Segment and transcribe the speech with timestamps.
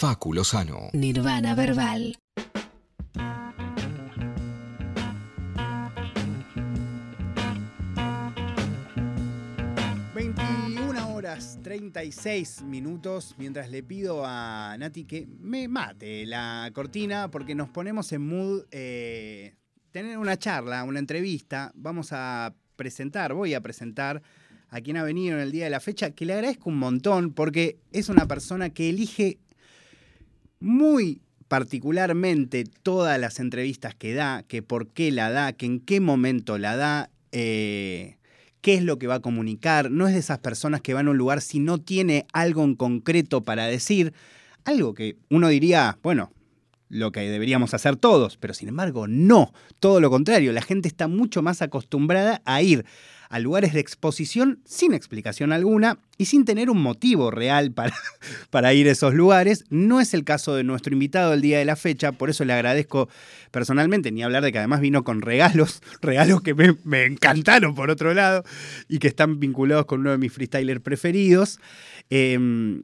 [0.00, 0.88] Facu Lozano.
[0.94, 2.16] Nirvana Verbal.
[11.12, 17.68] horas 36 minutos mientras le pido a Nati que me mate la cortina porque nos
[17.68, 19.54] ponemos en mood eh,
[19.90, 21.72] tener una charla, una entrevista.
[21.74, 24.22] Vamos a presentar, voy a presentar
[24.70, 27.34] a quien ha venido en el día de la fecha, que le agradezco un montón
[27.34, 29.40] porque es una persona que elige
[30.60, 36.00] muy particularmente todas las entrevistas que da, que por qué la da, que en qué
[36.00, 37.10] momento la da.
[37.32, 38.16] Eh,
[38.60, 41.10] qué es lo que va a comunicar, no es de esas personas que van a
[41.10, 44.12] un lugar si no tiene algo en concreto para decir,
[44.64, 46.30] algo que uno diría, bueno,
[46.88, 51.08] lo que deberíamos hacer todos, pero sin embargo no, todo lo contrario, la gente está
[51.08, 52.84] mucho más acostumbrada a ir
[53.30, 57.94] a lugares de exposición sin explicación alguna y sin tener un motivo real para,
[58.50, 59.64] para ir a esos lugares.
[59.70, 62.52] No es el caso de nuestro invitado el día de la fecha, por eso le
[62.52, 63.08] agradezco
[63.52, 68.12] personalmente, ni hablar de que además vino con regalos, regalos que me, encantaron por otro
[68.14, 68.42] lado
[68.88, 71.60] y que están vinculados con uno de mis freestylers preferidos.
[72.10, 72.82] Em,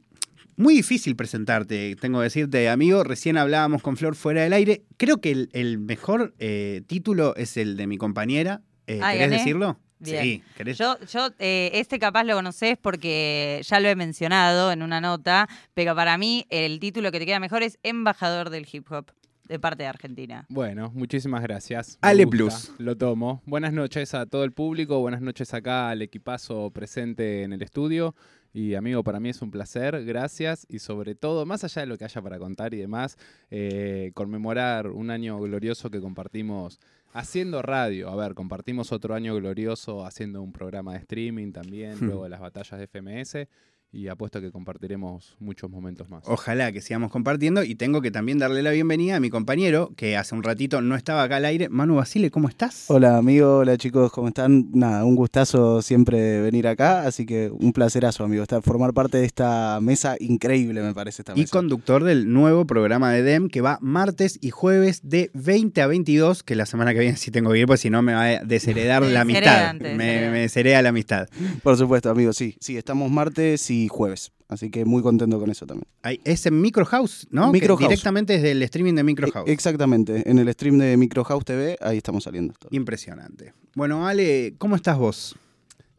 [0.55, 3.03] muy difícil presentarte, tengo que decirte, amigo.
[3.03, 4.83] Recién hablábamos con Flor fuera del aire.
[4.95, 8.61] Creo que el, mejor eh, título es el de mi compañera.
[8.87, 9.77] Eh, ¿Querés decirlo?
[10.01, 10.77] Sí, ¿querés?
[10.77, 15.47] Yo, yo eh, este capaz lo conoces porque ya lo he mencionado en una nota,
[15.73, 19.11] pero para mí el título que te queda mejor es Embajador del Hip Hop
[19.47, 20.45] de parte de Argentina.
[20.49, 21.97] Bueno, muchísimas gracias.
[22.01, 22.71] Ale Plus.
[22.77, 23.41] Lo tomo.
[23.45, 28.13] Buenas noches a todo el público, buenas noches acá al equipazo presente en el estudio.
[28.53, 31.97] Y amigo, para mí es un placer, gracias y sobre todo, más allá de lo
[31.97, 33.17] que haya para contar y demás,
[33.51, 36.79] eh, conmemorar un año glorioso que compartimos
[37.13, 38.09] haciendo radio.
[38.09, 42.39] A ver, compartimos otro año glorioso haciendo un programa de streaming también, luego de las
[42.39, 43.47] batallas de FMS
[43.91, 46.23] y apuesto que compartiremos muchos momentos más.
[46.27, 50.17] Ojalá que sigamos compartiendo y tengo que también darle la bienvenida a mi compañero que
[50.17, 51.69] hace un ratito no estaba acá al aire.
[51.69, 52.85] Manu Basile, ¿cómo estás?
[52.89, 54.69] Hola amigo, hola chicos, ¿cómo están?
[54.73, 59.25] Nada, un gustazo siempre venir acá, así que un placerazo amigo, estar, formar parte de
[59.25, 61.43] esta mesa increíble me parece esta mesa.
[61.43, 65.87] Y conductor del nuevo programa de DEM que va martes y jueves de 20 a
[65.87, 68.23] 22, que la semana que viene sí tengo que ir, pues si no me va
[68.23, 69.75] a desheredar la amistad.
[69.75, 71.27] me, me deshereda la amistad.
[71.63, 74.31] Por supuesto amigo, sí, sí, estamos martes y jueves.
[74.49, 75.87] Así que muy contento con eso también.
[76.23, 77.51] Es en Micro House, ¿no?
[77.51, 79.49] Micro Directamente desde el streaming de Micro House.
[79.49, 82.53] Exactamente, en el stream de Micro House TV, ahí estamos saliendo.
[82.71, 83.53] Impresionante.
[83.75, 85.35] Bueno, Ale, ¿cómo estás vos?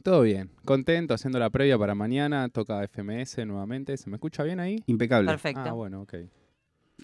[0.02, 3.96] Todo bien, contento, haciendo la previa para mañana, toca FMS nuevamente.
[3.98, 4.82] ¿Se me escucha bien ahí?
[4.86, 5.30] Impecable.
[5.30, 5.62] Perfecto.
[5.66, 6.14] Ah, bueno, ok.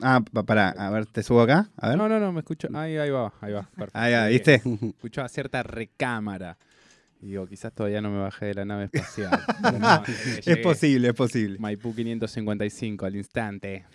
[0.00, 1.70] Ah, para, a ver, ¿te subo acá?
[1.76, 1.98] A ver.
[1.98, 2.68] No, no, no, me escucho.
[2.72, 3.68] Ahí, ahí va, ahí va.
[3.76, 3.90] Perfecto.
[3.98, 4.54] Ahí va, ¿viste?
[4.54, 6.56] Escuchaba cierta recámara.
[7.24, 9.30] Y digo, quizás todavía no me bajé de la nave espacial.
[10.44, 11.58] es posible, es posible.
[11.58, 13.86] Maipú 555 al instante.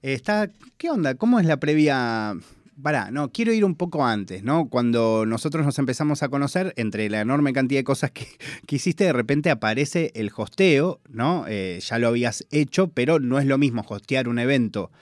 [0.00, 1.16] Está, ¿Qué onda?
[1.16, 2.36] ¿Cómo es la previa?
[2.80, 4.68] Pará, no, quiero ir un poco antes, ¿no?
[4.68, 8.28] Cuando nosotros nos empezamos a conocer, entre la enorme cantidad de cosas que,
[8.76, 11.46] hiciste, de repente aparece el hosteo, ¿no?
[11.48, 14.92] Eh, ya lo habías hecho, pero no es lo mismo hostear un evento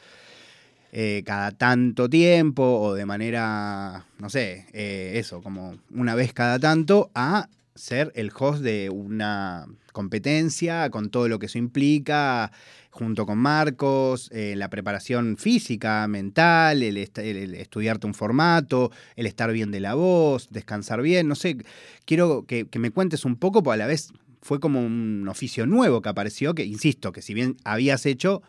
[0.93, 6.58] eh, cada tanto tiempo o de manera, no sé, eh, eso, como una vez cada
[6.58, 12.53] tanto, a ser el host de una competencia con todo lo que eso implica,
[12.91, 19.70] junto con Marcos, eh, la preparación física, mental, el, estudiarte un formato, el estar bien
[19.70, 21.59] de la voz, descansar bien, no sé,
[22.04, 25.66] quiero que, que me cuentes un poco, porque a la vez fue como un oficio
[25.66, 28.43] nuevo que apareció, que insisto, que si bien habías hecho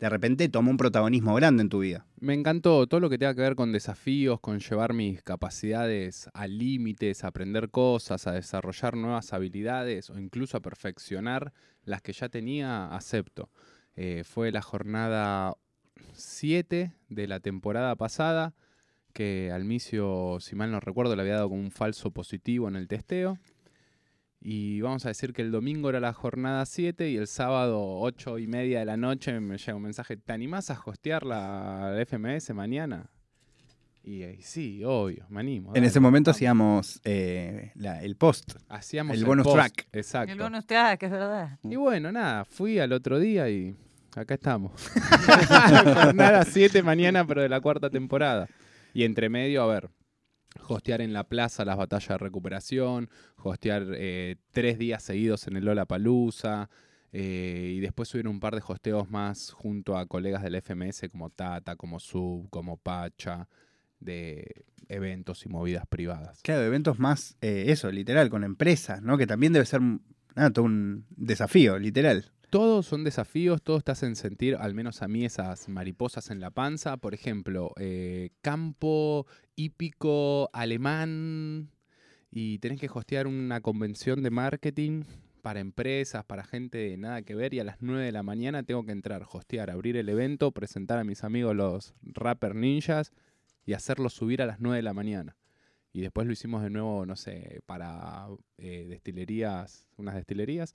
[0.00, 2.06] de repente toma un protagonismo grande en tu vida.
[2.18, 6.46] Me encantó todo lo que tenga que ver con desafíos, con llevar mis capacidades a
[6.46, 11.52] límites, a aprender cosas, a desarrollar nuevas habilidades o incluso a perfeccionar
[11.84, 13.50] las que ya tenía, acepto.
[13.94, 15.54] Eh, fue la jornada
[16.14, 18.54] 7 de la temporada pasada,
[19.12, 22.76] que al inicio, si mal no recuerdo, le había dado como un falso positivo en
[22.76, 23.36] el testeo.
[24.42, 28.38] Y vamos a decir que el domingo era la jornada 7 y el sábado 8
[28.38, 32.54] y media de la noche me llega un mensaje, ¿te animás a hostear la, FMS
[32.54, 33.10] mañana?
[34.02, 35.76] Y, sí, obvio, me animo.
[35.76, 38.54] En ese momento hacíamos eh, el post.
[38.70, 39.88] Hacíamos el, bonus track.
[39.92, 40.32] Exacto.
[40.32, 41.58] El bonus track, es verdad.
[41.62, 43.76] Y bueno, nada, fui al otro día y
[44.16, 44.72] acá estamos.
[45.94, 48.48] Jornada 7 mañana, pero de la cuarta temporada.
[48.94, 49.90] Y entre medio, a ver,
[50.68, 55.64] hostear en la plaza las batallas de recuperación, hostear eh, tres días seguidos en el
[55.64, 55.86] Lola.
[57.12, 61.30] Eh, y después subir un par de hosteos más junto a colegas del FMS como
[61.30, 63.48] Tata, como Sub, como Pacha,
[63.98, 66.40] de eventos y movidas privadas.
[66.42, 69.18] Claro, eventos más, eh, eso, literal, con empresas, ¿no?
[69.18, 69.80] Que también debe ser
[70.52, 72.30] todo un desafío, literal.
[72.50, 76.50] Todos son desafíos, todos te hacen sentir, al menos a mí, esas mariposas en la
[76.50, 76.96] panza.
[76.96, 81.70] Por ejemplo, eh, campo hípico alemán
[82.30, 85.04] y tenés que hostear una convención de marketing
[85.42, 88.62] para empresas, para gente de nada que ver y a las 9 de la mañana
[88.62, 93.12] tengo que entrar, hostear, abrir el evento, presentar a mis amigos los rapper ninjas
[93.64, 95.36] y hacerlo subir a las 9 de la mañana.
[95.92, 100.74] Y después lo hicimos de nuevo, no sé, para eh, destilerías, unas destilerías.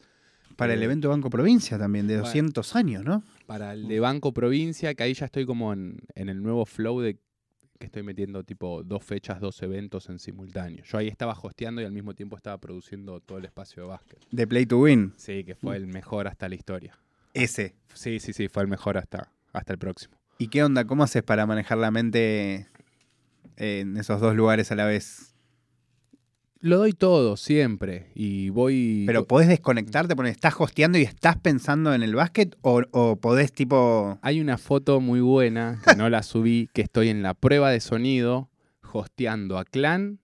[0.56, 2.26] Para el Eh, evento Banco Provincia también, de bueno.
[2.28, 3.24] 200 años, ¿no?
[3.46, 7.02] Para el de Banco Provincia, que ahí ya estoy como en, en el nuevo flow
[7.02, 7.18] de
[7.78, 10.84] que estoy metiendo tipo dos fechas, dos eventos en simultáneo.
[10.86, 14.20] Yo ahí estaba hosteando y al mismo tiempo estaba produciendo todo el espacio de básquet.
[14.32, 15.12] De Play to Win.
[15.18, 16.98] Sí, que fue el mejor hasta la historia.
[17.34, 17.76] Ese.
[17.94, 20.16] Sí, sí, sí, fue el mejor hasta, hasta el próximo.
[20.38, 20.86] ¿Y qué onda?
[20.86, 22.68] ¿Cómo haces para manejar la mente
[23.58, 25.35] en esos dos lugares a la vez?
[26.66, 28.10] Lo doy todo, siempre.
[28.16, 29.04] Y voy.
[29.06, 33.54] Pero podés desconectarte, porque estás hosteando y estás pensando en el básquet, o, o podés
[33.54, 34.18] tipo.
[34.24, 37.80] Hay una foto muy buena, que no la subí, que estoy en la prueba de
[37.82, 38.50] sonido,
[38.92, 40.18] hosteando a Clan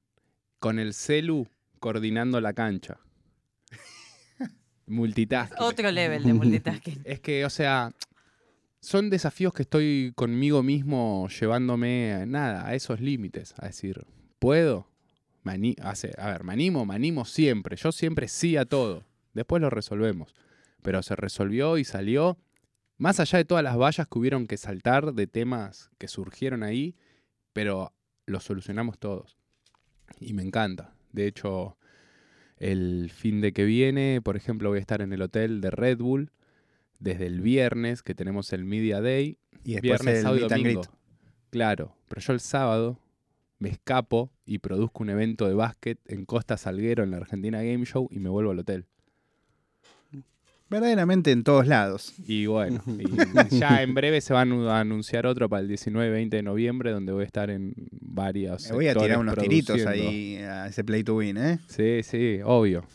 [0.58, 1.48] con el celu
[1.80, 2.98] coordinando la cancha.
[4.88, 5.58] Multitasking.
[5.60, 7.02] Otro level de multitasking.
[7.06, 7.92] Es que, o sea,
[8.80, 13.54] son desafíos que estoy conmigo mismo llevándome a nada, a esos límites.
[13.60, 14.08] A decir,
[14.40, 14.91] ¿puedo?
[15.82, 17.76] Hace- a ver, me animo, me animo siempre.
[17.76, 19.04] Yo siempre sí a todo.
[19.34, 20.36] Después lo resolvemos.
[20.82, 22.38] Pero se resolvió y salió.
[22.98, 26.96] Más allá de todas las vallas que hubieron que saltar de temas que surgieron ahí,
[27.54, 27.94] pero
[28.26, 29.38] lo solucionamos todos.
[30.20, 30.94] Y me encanta.
[31.12, 31.78] De hecho,
[32.58, 35.98] el fin de que viene, por ejemplo, voy a estar en el hotel de Red
[35.98, 36.32] Bull
[37.00, 39.40] desde el viernes, que tenemos el Media Day.
[39.64, 40.82] Y después Viernes, el sábado y domingo.
[41.50, 43.00] Claro, pero yo el sábado
[43.62, 47.86] me escapo y produzco un evento de básquet en Costa Salguero en la Argentina Game
[47.86, 48.86] Show y me vuelvo al hotel.
[50.70, 52.14] Verdaderamente en todos lados.
[52.26, 55.68] Y bueno, y ya en breve se va a anu- a anunciar otro para el
[55.70, 59.76] 19-20 de noviembre donde voy a estar en varios Me voy a tirar unos tiritos
[59.86, 61.60] ahí a ese Play to Win, ¿eh?
[61.68, 62.86] Sí, sí, obvio.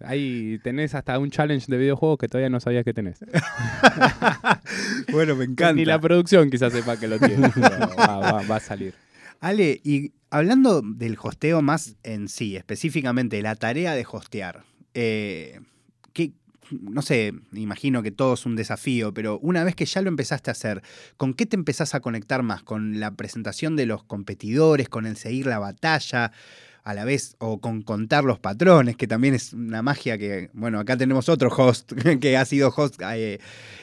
[0.00, 3.18] Ahí tenés hasta un challenge de videojuegos que todavía no sabías que tenés.
[5.12, 5.72] bueno, me encanta.
[5.74, 7.68] Ni la producción quizás sepa que lo tiene, pero
[7.98, 8.94] va, va- va a salir.
[9.44, 14.64] Ale, y hablando del hosteo más en sí, específicamente la tarea de hostear,
[14.94, 15.60] eh,
[16.14, 16.32] ¿qué-
[16.70, 20.50] no sé, imagino que todo es un desafío, pero una vez que ya lo empezaste
[20.50, 20.82] a hacer,
[21.18, 22.62] ¿con qué te empezás a conectar más?
[22.62, 26.32] ¿Con la presentación de los competidores, con el seguir la batalla?
[26.84, 30.78] A la vez, o con contar los patrones, que también es una magia que, bueno,
[30.78, 33.38] acá tenemos otro host que ha sido host, eh,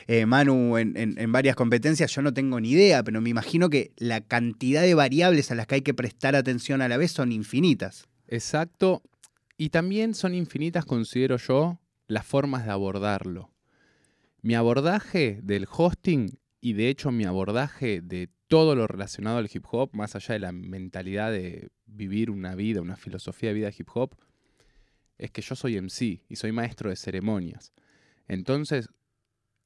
[0.07, 3.69] eh, Manu, en, en- en varias competencias, yo no tengo ni idea, pero me imagino
[3.71, 7.12] que la cantidad de variables a las que hay que prestar atención a la vez
[7.12, 8.07] son infinitas.
[8.27, 9.01] Exacto.
[9.57, 13.51] Y también son infinitas, considero yo, las formas de abordarlo.
[14.44, 19.63] Mi abordaje del hosting y de hecho mi abordaje de todo lo relacionado al hip
[19.71, 23.88] hop, más allá de la mentalidad de vivir una vida, una filosofía de vida hip
[23.94, 24.13] hop,
[25.18, 27.71] es que yo soy MC y soy maestro de ceremonias.
[28.27, 28.89] Entonces,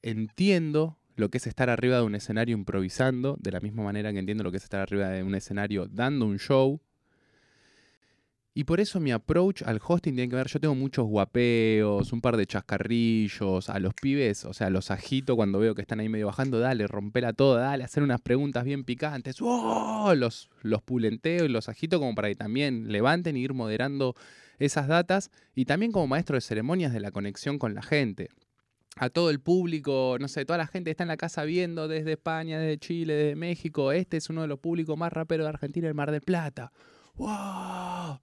[0.02, 4.20] entiendo lo que es estar arriba de un escenario improvisando, de la misma manera que
[4.20, 6.80] entiendo lo que es estar arriba de un escenario dando un show,
[8.58, 12.22] y por eso mi approach al hosting tiene que ver, yo tengo muchos guapeos, un
[12.22, 16.08] par de chascarrillos, a los pibes, o sea, los agito cuando veo que están ahí
[16.08, 20.14] medio bajando, dale, rompela toda, dale, hacer unas preguntas bien picantes, ¡oh!
[20.16, 24.14] los, los pulenteo y los agito como para que también levanten y ir moderando
[24.58, 28.30] esas datas, y también como maestro de ceremonias de la conexión con la gente.
[28.96, 32.12] A todo el público, no sé, toda la gente está en la casa viendo desde
[32.12, 35.88] España, desde Chile, desde México, este es uno de los públicos más raperos de Argentina,
[35.88, 36.72] el Mar del Plata.
[37.16, 38.20] ¡Wow!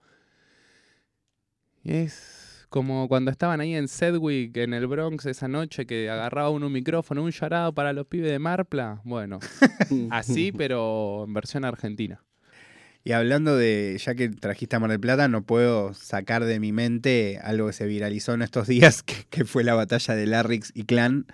[1.84, 6.68] Es como cuando estaban ahí en Sedgwick, en el Bronx, esa noche que agarraba uno
[6.68, 9.00] un micrófono, un charado para los pibes de Marpla.
[9.04, 9.40] Bueno,
[10.10, 12.24] así, pero en versión argentina.
[13.04, 16.72] Y hablando de, ya que trajiste a Mar del Plata, no puedo sacar de mi
[16.72, 20.72] mente algo que se viralizó en estos días, que, que fue la batalla de Larrix
[20.74, 21.28] y Clan,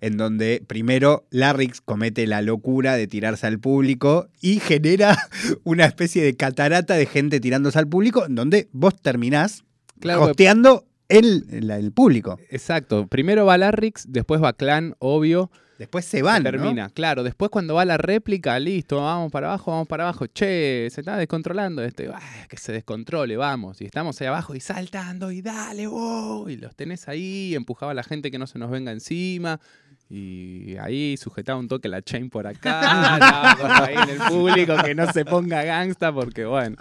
[0.00, 5.18] en donde primero Larrix comete la locura de tirarse al público y genera
[5.64, 9.64] una especie de catarata de gente tirándose al público, en donde vos terminás
[10.00, 10.32] Claro,
[11.08, 12.38] el, el- el público.
[12.50, 13.06] Exacto.
[13.06, 15.50] Primero va Larrix, después va Clan, obvio.
[15.78, 17.22] Después se van, termina, claro.
[17.22, 20.26] Después cuando va la réplica, listo, vamos para abajo, vamos para abajo.
[20.26, 22.10] Che, se está descontrolando este.
[22.12, 23.80] ah, que se descontrole, vamos.
[23.80, 26.48] Y estamos ahí abajo y saltando y dale, wow.
[26.48, 29.60] Y los tenés ahí, empujaba a la gente que no se nos venga encima.
[30.10, 35.12] Y ahí sujetaba un toque la chain por acá, ahí en el público que no
[35.12, 36.76] se ponga gangsta porque bueno,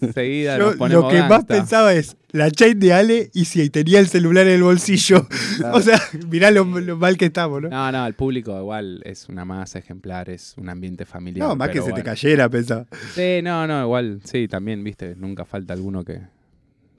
[0.00, 3.68] enseguida Yo nos ponemos lo que más pensaba es la chain de Ale y si
[3.68, 5.26] tenía el celular en el bolsillo.
[5.58, 5.76] Claro.
[5.76, 6.00] O sea,
[6.30, 7.68] mirá lo, lo mal que estamos, ¿no?
[7.68, 11.48] No, no, el público igual es una masa ejemplar, es un ambiente familiar.
[11.48, 12.86] No, más que se te cayera, pensaba.
[13.14, 16.20] Sí, no, no, igual, sí, también, viste, nunca falta alguno que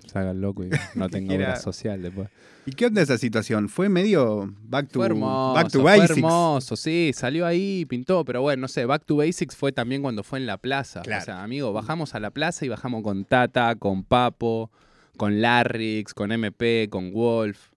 [0.09, 2.29] se haga el loco y no tenga obra social después.
[2.65, 3.69] ¿Y qué onda esa situación?
[3.69, 6.17] ¿Fue medio back to, Fue hermoso, back to fue basics?
[6.17, 10.23] hermoso, sí, salió ahí pintó, pero bueno, no sé, Back to Basics fue también cuando
[10.23, 11.01] fue en la plaza.
[11.01, 11.21] Claro.
[11.21, 14.71] O sea, amigo, bajamos a la plaza y bajamos con Tata, con Papo,
[15.17, 17.71] con Larrix, con MP, con Wolf.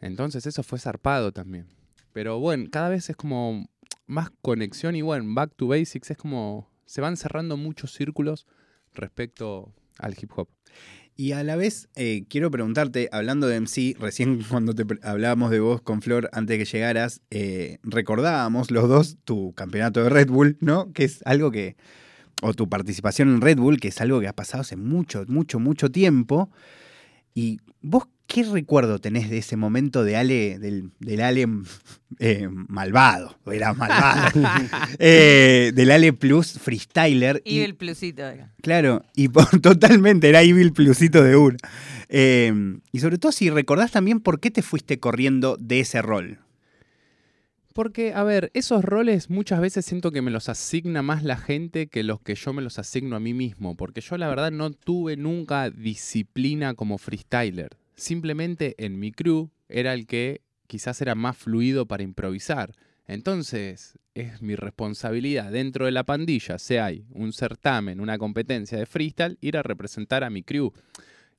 [0.00, 1.66] Entonces eso fue zarpado también.
[2.12, 3.68] Pero bueno, cada vez es como
[4.06, 8.46] más conexión y bueno, Back to Basics es como se van cerrando muchos círculos
[8.94, 10.48] respecto al hip hop.
[11.20, 15.60] Y a la vez, eh, quiero preguntarte, hablando de MC, recién cuando te hablábamos de
[15.60, 20.56] vos con Flor antes que llegaras, eh, recordábamos los dos tu campeonato de Red Bull,
[20.60, 20.94] ¿no?
[20.94, 21.76] Que es algo que,
[22.40, 25.60] o tu participación en Red Bull, que es algo que ha pasado hace mucho, mucho,
[25.60, 26.48] mucho tiempo.
[27.34, 31.46] ¿Y vos qué recuerdo tenés de ese momento de Ale, del, del Ale
[32.20, 33.36] eh, malvado?
[33.50, 34.40] Era malvado.
[34.98, 37.42] Eh, del Ale Plus freestyler.
[37.44, 38.22] Y y- el plusito.
[38.62, 41.56] Claro, y por- totalmente era Evil Plusito de una.
[42.08, 42.52] Eh,
[42.92, 46.38] y sobre todo si recordás también por qué te fuiste corriendo de ese rol.
[47.72, 51.86] Porque, a ver, esos roles muchas veces siento que me los asigna más la gente
[51.86, 53.76] que los que yo me los asigno a mí mismo.
[53.76, 57.70] Porque yo la verdad no tuve nunca disciplina como freestyler.
[58.00, 62.72] Simplemente en mi crew era el que quizás era más fluido para improvisar.
[63.06, 68.86] Entonces, es mi responsabilidad dentro de la pandilla, si hay un certamen, una competencia de
[68.86, 70.72] freestyle, ir a representar a mi crew.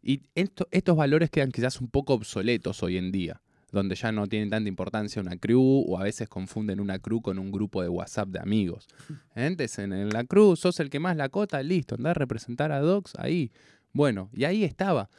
[0.03, 3.41] Y esto- estos valores quedan quizás un poco obsoletos hoy en día
[3.71, 7.39] donde ya no tienen tanta importancia una crew o a veces confunden una crew con
[7.39, 8.85] un grupo de WhatsApp de amigos.
[9.33, 12.71] Antes en, en la crew sos el que más la cota, listo, andá a representar
[12.73, 13.49] a Docs ahí.
[13.93, 15.09] Bueno, y ahí estaba.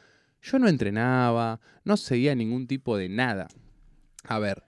[0.43, 3.49] Yo no entrenaba, no seguía ningún tipo de nada.
[4.25, 4.65] A ver,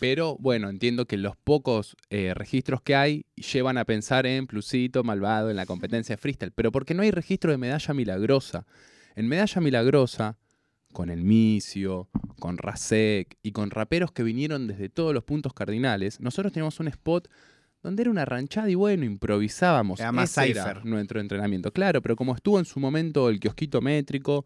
[0.00, 5.02] pero bueno, entiendo que los pocos eh, registros que hay llevan a pensar en Plusito,
[5.02, 8.66] Malvado, en la competencia de freestyle, pero porque no hay registro de medalla milagrosa.
[9.16, 10.36] En medalla milagrosa,
[10.92, 12.08] con el Micio,
[12.38, 16.88] con Rasek y con raperos que vinieron desde todos los puntos cardinales, nosotros teníamos un
[16.88, 17.28] spot
[17.82, 20.00] donde era una ranchada y bueno, improvisábamos.
[20.00, 20.84] Era más Ese cypher.
[20.84, 21.72] nuestro entrenamiento.
[21.72, 24.44] Claro, pero como estuvo en su momento el kiosquito métrico,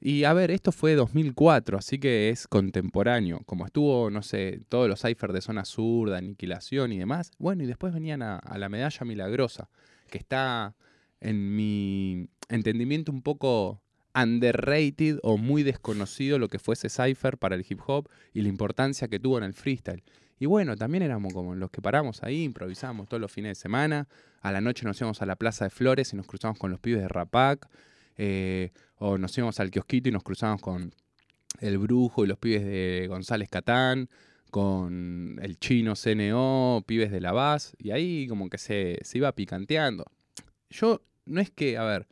[0.00, 3.40] y a ver, esto fue 2004, así que es contemporáneo.
[3.44, 7.32] Como estuvo, no sé, todos los ciphers de zona sur, de aniquilación y demás.
[7.38, 9.68] Bueno, y después venían a, la medalla milagrosa,
[10.10, 10.74] que está
[11.20, 13.82] en mi entendimiento un poco
[14.14, 18.48] underrated o muy desconocido lo que fue ese cipher para el hip hop y la
[18.48, 20.02] importancia que tuvo en el freestyle.
[20.38, 24.08] Y bueno, también éramos como los que paramos ahí, improvisábamos todos los fines de semana.
[24.40, 26.80] A la noche nos íbamos a la Plaza de Flores y nos cruzamos con los
[26.80, 27.68] pibes de Rapac.
[28.22, 30.94] Eh, o nos íbamos al kiosquito y nos cruzamos con
[31.60, 34.10] el Brujo y los pibes de González Catán,
[34.50, 39.32] con el chino CNO, pibes de la Vaz, y ahí como que se, se iba
[39.32, 40.04] picanteando.
[40.68, 42.08] Yo, no es que, a ver,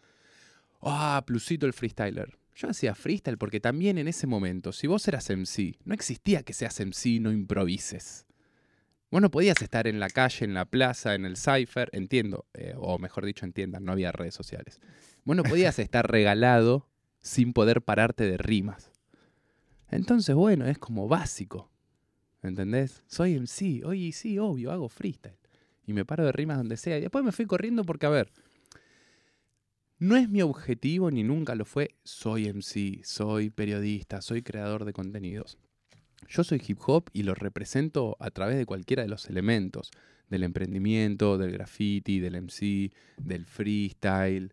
[0.80, 2.38] ah, plusito el freestyler.
[2.54, 6.54] Yo hacía freestyle porque también en ese momento, si vos eras MC, no existía que
[6.54, 8.24] seas MC y no improvises.
[9.10, 12.74] Vos no podías estar en la calle, en la plaza, en el cypher, entiendo, eh,
[12.76, 14.80] o mejor dicho, entiendan, no había redes sociales.
[15.24, 16.88] Vos no podías estar regalado
[17.20, 18.92] sin poder pararte de rimas.
[19.90, 21.70] Entonces, bueno, es como básico.
[22.42, 23.02] ¿Entendés?
[23.06, 25.38] Soy MC, oye, sí, obvio, hago freestyle.
[25.86, 26.98] Y me paro de rimas donde sea.
[26.98, 28.30] Y después me fui corriendo porque, a ver,
[29.98, 31.96] no es mi objetivo ni nunca lo fue.
[32.04, 35.58] Soy MC, soy periodista, soy creador de contenidos.
[36.28, 39.90] Yo soy hip hop y lo represento a través de cualquiera de los elementos.
[40.28, 44.52] Del emprendimiento, del graffiti, del MC, del freestyle,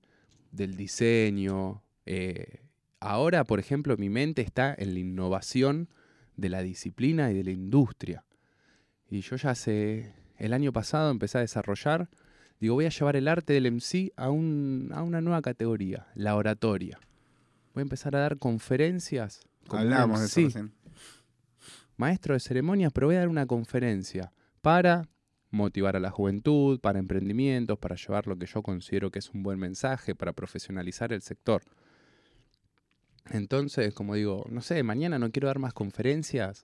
[0.52, 1.82] del diseño.
[2.06, 2.62] Eh,
[3.02, 5.90] ahora, por ejemplo, mi mente está en la innovación
[6.38, 8.24] de la disciplina y de la industria.
[9.10, 12.10] Y yo ya hace el año pasado empecé a desarrollar,
[12.60, 16.36] digo, voy a llevar el arte del MC a, un- a una nueva categoría, la
[16.36, 17.00] oratoria.
[17.74, 19.42] Voy a empezar a dar conferencias.
[19.82, 20.72] Hablábamos de eso recién.
[21.98, 25.08] Maestro de ceremonias, pero voy a dar una conferencia para
[25.52, 29.44] motivar a la juventud, para emprendimientos, para llevar lo que yo considero que es un
[29.44, 31.64] buen mensaje, para profesionalizar el sector.
[33.32, 36.64] Entonces, como digo, no sé, mañana no quiero dar más conferencias,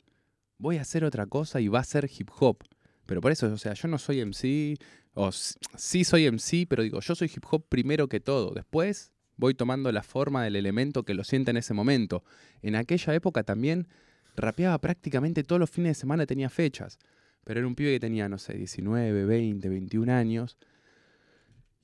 [0.58, 2.64] voy a hacer otra cosa y va a ser hip hop.
[3.06, 4.78] Pero por eso, o sea, yo no soy MC,
[5.14, 8.54] o sí soy MC, pero digo, yo soy hip hop primero que todo.
[8.54, 12.24] Después voy tomando la forma del elemento que lo sienta en ese momento.
[12.62, 13.88] En aquella época también
[14.36, 16.98] rapeaba prácticamente todos los fines de semana, tenía fechas.
[17.44, 20.58] Pero era un pibe que tenía, no sé, 19, 20, 21 años.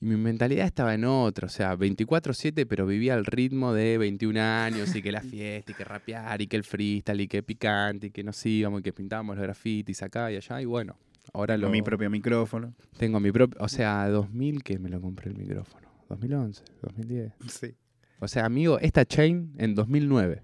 [0.00, 4.40] Y mi mentalidad estaba en otra, o sea, 24-7, pero vivía al ritmo de 21
[4.40, 8.06] años y que la fiesta y que rapear y que el freestyle y que picante
[8.06, 10.62] y que nos íbamos y que pintábamos los grafitis acá y allá.
[10.62, 10.96] Y bueno,
[11.32, 11.66] ahora lo.
[11.66, 12.74] Con mi propio micrófono.
[12.96, 13.58] Tengo mi propio.
[13.60, 15.88] O sea, 2000 que me lo compré el micrófono.
[16.08, 17.32] 2011, 2010.
[17.48, 17.74] Sí.
[18.20, 20.42] O sea, amigo, esta chain en 2009.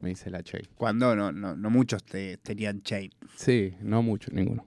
[0.00, 0.66] Me dice la chain.
[0.76, 3.10] Cuando no, no, no muchos te- tenían chain.
[3.36, 4.66] Sí, no mucho, ninguno.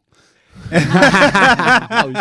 [0.72, 2.12] Oh,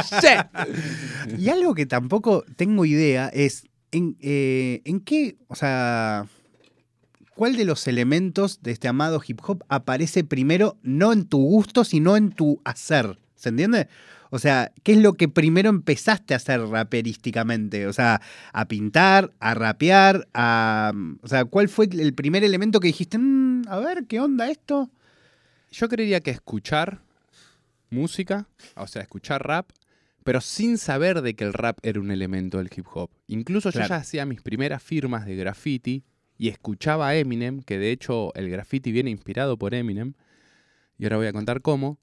[1.39, 6.27] Y algo que tampoco tengo idea es en, eh, en qué, o sea,
[7.35, 11.85] cuál de los elementos de este amado hip hop aparece primero, no en tu gusto,
[11.85, 13.19] sino en tu hacer.
[13.35, 13.89] ¿Se entiende?
[14.31, 17.87] O sea, ¿qué es lo que primero empezaste a hacer raperísticamente?
[17.87, 18.21] O sea,
[18.53, 20.93] a pintar, a rapear, a...
[21.23, 24.91] O sea, ¿cuál fue el primer elemento que dijiste, "Mm, a ver, ¿qué onda esto?
[25.71, 27.01] Yo creería que escuchar
[27.91, 29.71] música, o sea, escuchar rap,
[30.25, 33.11] pero sin saber de que el rap era un elemento del hip hop.
[33.29, 33.87] Incluso Claro.
[33.87, 36.03] yo ya hacía mis primeras firmas de graffiti
[36.37, 40.15] y escuchaba a Eminem, que de hecho el graffiti viene inspirado por Eminem,
[40.99, 41.99] y ahora voy a contar cómo,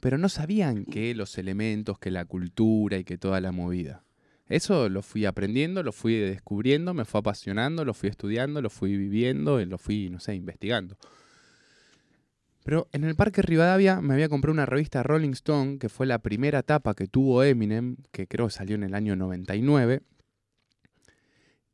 [0.00, 4.02] pero no sabían que los elementos, que la cultura y que toda la movida.
[4.48, 8.96] Eso lo fui aprendiendo, lo fui descubriendo, me fue apasionando, lo fui estudiando, lo fui
[8.96, 10.96] viviendo, y lo fui, no sé, investigando.
[12.62, 16.20] Pero en el Parque Rivadavia me había comprado una revista Rolling Stone, que fue la
[16.20, 20.02] primera etapa que tuvo Eminem, que creo salió en el año 99.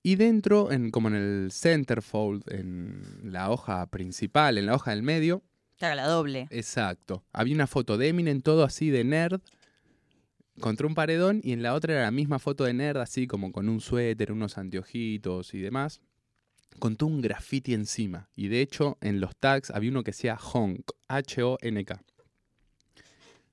[0.03, 5.03] Y dentro, en, como en el centerfold, en la hoja principal, en la hoja del
[5.03, 5.43] medio,
[5.83, 6.47] Claro, la doble.
[6.51, 9.41] exacto, había una foto de Eminem todo así de nerd,
[10.61, 13.51] contra un paredón, y en la otra era la misma foto de nerd, así como
[13.51, 16.01] con un suéter, unos anteojitos y demás,
[16.79, 18.29] con todo un graffiti encima.
[18.37, 22.01] Y de hecho, en los tags había uno que decía Honk, H-O-N-K.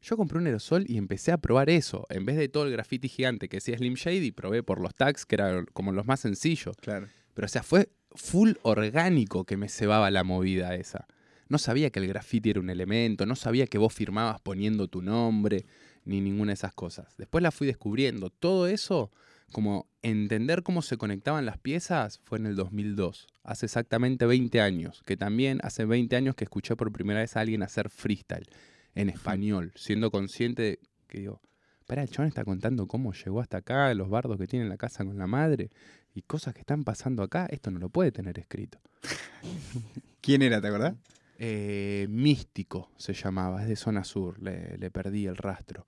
[0.04, 2.06] Yo compré un aerosol y empecé a probar eso.
[2.12, 5.26] En vez de todo el graffiti gigante que decía Slim Shady, probé por los tags,
[5.26, 6.78] que eran como los más sencillos.
[6.78, 7.08] Claro.
[7.34, 11.08] Pero o sea, fue full orgánico que me cebaba la movida esa.
[11.50, 15.02] No sabía que el graffiti era un elemento, no sabía que vos firmabas poniendo tu
[15.02, 15.66] nombre,
[16.06, 17.16] ni ninguna de esas cosas.
[17.18, 18.30] Después la fui descubriendo.
[18.30, 19.12] Todo eso,
[19.52, 25.04] como entender cómo se conectaban las piezas, fue en el 2002, hace exactamente 20 años,
[25.06, 28.48] que también hace 20 años que escuché por primera vez a alguien hacer freestyle
[28.96, 31.42] en español, siendo consciente de que digo,
[31.88, 34.78] para el chabón está contando cómo llegó hasta acá, los bardos que tiene en la
[34.78, 35.72] casa con la madre
[36.14, 38.80] y cosas que están pasando acá, esto no lo puede tener escrito.
[40.22, 40.94] ¿Quién era, te acordás?
[41.42, 45.86] Eh, místico se llamaba, es de zona sur, le, le perdí el rastro.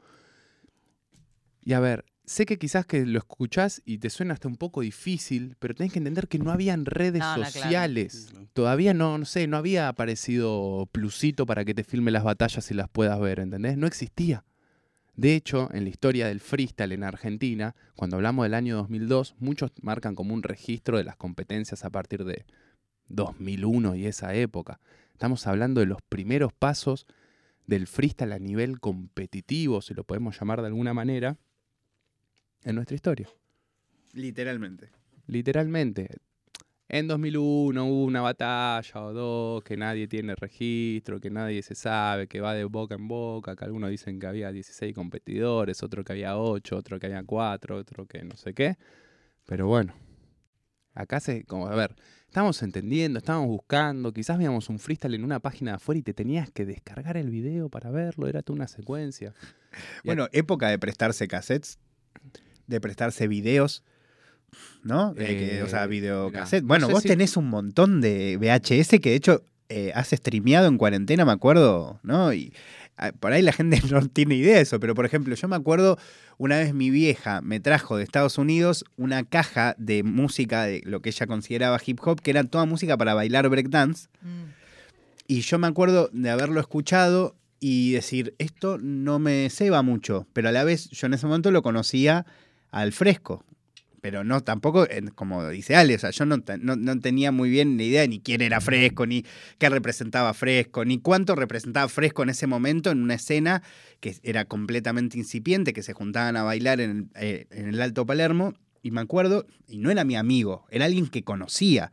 [1.63, 4.79] Y a ver, sé que quizás que lo escuchás y te suena hasta un poco
[4.81, 7.51] difícil, pero tenés que entender que no habían redes No, no, claro.
[7.51, 8.27] sociales.
[8.31, 8.47] Claro.
[8.53, 12.73] Todavía no, no sé, no había aparecido Plusito para que te filme las batallas y
[12.73, 13.77] las puedas ver, ¿entendés?
[13.77, 14.45] No existía.
[15.17, 19.71] De hecho, en la historia del freestyle en Argentina, cuando hablamos del año 2002, muchos
[19.81, 22.45] marcan como un registro de las competencias a partir de
[23.09, 24.79] 2001 y esa época.
[25.21, 27.05] Estamos hablando de los primeros pasos
[27.67, 31.38] del freestyle a nivel competitivo, si lo podemos llamar de alguna manera,
[32.63, 33.29] en nuestra historia.
[34.13, 34.89] Literalmente.
[35.27, 36.10] Literalmente.
[36.89, 42.25] En 2001 hubo una batalla o dos que nadie tiene registro, que nadie se sabe,
[42.25, 46.13] que va de boca en boca, que algunos dicen que había 16 competidores, otro que
[46.13, 48.75] había 8, otro que había 4, otro que no sé qué.
[49.45, 49.93] Pero bueno,
[50.95, 51.95] acá se, como, a ver,
[52.32, 56.13] estamos entendiendo, estamos buscando, quizás veíamos un freestyle en una página de afuera y te
[56.13, 59.34] tenías que descargar el video para verlo, era toda una secuencia.
[60.04, 61.78] Y Bueno, época de prestarse cassettes,
[62.67, 63.84] de prestarse videos,
[64.82, 65.13] ¿no?
[65.17, 65.26] Eh,
[65.58, 66.63] que, o sea, Eh, videocassette.
[66.63, 70.10] Bueno, no sé vos si- tenés un montón de VHS que de hecho eh, has
[70.10, 72.34] streameado en cuarentena, me acuerdo, ¿no?
[72.34, 72.53] Y
[72.97, 75.55] ah, por ahí la gente no tiene idea de eso, pero por ejemplo, yo me
[75.55, 75.97] acuerdo
[76.38, 81.01] una vez mi vieja me trajo de Estados Unidos una caja de música de lo
[81.01, 84.10] que ella consideraba hip hop, que era toda música para bailar breakdance.
[84.21, 84.51] Mm.
[85.27, 90.49] Y yo me acuerdo de haberlo escuchado y decir, esto no me ceba mucho, pero
[90.49, 92.25] a la vez yo en ese momento lo conocía
[92.71, 93.45] al fresco.
[94.01, 97.51] Pero no tampoco, como dice Ale, o sea, yo no, te- no- no tenía muy
[97.51, 99.23] bien ni idea ni quién era fresco, ni
[99.59, 103.61] qué representaba fresco, ni cuánto representaba fresco en ese momento en una escena
[103.99, 108.55] que era completamente incipiente, que se juntaban a bailar en eh, el Alto Palermo.
[108.81, 111.91] Y me acuerdo, y no era mi amigo, era alguien que conocía.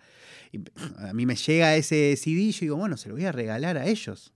[0.97, 3.77] A mí me llega ese CD y yo digo, bueno, se lo voy a regalar
[3.77, 4.33] a ellos.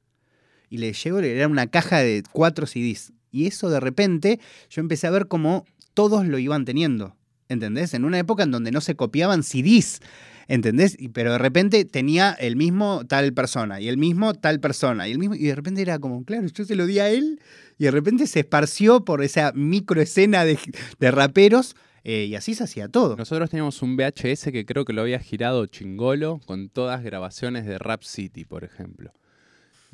[0.69, 3.13] Y le llego, era una caja de cuatro CDs.
[3.31, 7.17] Y eso de repente yo empecé a ver cómo todos lo iban teniendo.
[7.53, 7.95] ¿Entendés?
[7.95, 10.01] En una época en donde no se copiaban CDs.
[10.49, 10.97] ¿Entendés?
[11.13, 15.19] Pero de repente tenía el mismo tal persona y el mismo tal persona y el
[15.19, 17.41] mismo y de repente era como, claro, yo se lo di a él
[17.79, 20.59] y de repente se esparció por esa microescena de,
[20.99, 23.17] de raperos eh, y así se hacía todo.
[23.17, 27.79] Nosotros teníamos un VHS que creo que lo había girado Chingolo con todas grabaciones de
[27.79, 29.13] Rap City, por ejemplo.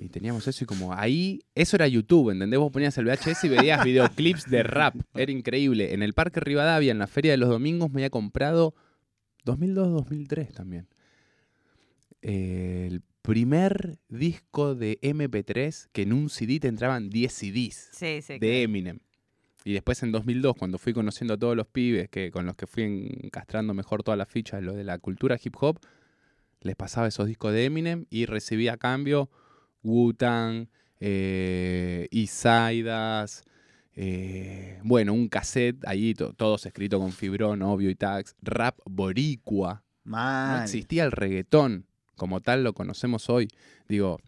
[0.00, 2.60] Y teníamos eso y como ahí, eso era YouTube, ¿entendés?
[2.60, 4.94] Vos ponías el VHS y veías videoclips de rap.
[5.14, 5.92] Era increíble.
[5.92, 8.76] En el Parque Rivadavia, en la Feria de los Domingos, me había comprado
[9.44, 10.86] 2002-2003 también.
[12.22, 18.38] El primer disco de MP3 que en un CD te entraban 10 CDs Sí, sí.
[18.38, 18.98] de Eminem.
[19.64, 22.66] Y después en 2002, cuando fui conociendo a todos los pibes que, con los que
[22.66, 25.78] fui encastrando mejor todas las fichas, lo de la cultura hip hop,
[26.60, 29.28] les pasaba esos discos de Eminem y recibía a cambio
[29.82, 30.68] Wu-Tang,
[31.00, 33.44] eh, Isaidas,
[33.94, 39.82] eh, bueno, un cassette ahí, to- todos escritos con fibrón, obvio y tags, rap boricua.
[40.04, 40.16] No
[40.64, 41.86] existía el reggaetón
[42.16, 43.48] como tal lo conocemos hoy.
[43.88, 44.18] Digo,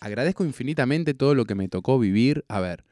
[0.00, 2.44] agradezco infinitamente todo lo que me tocó vivir.
[2.48, 2.84] A ver,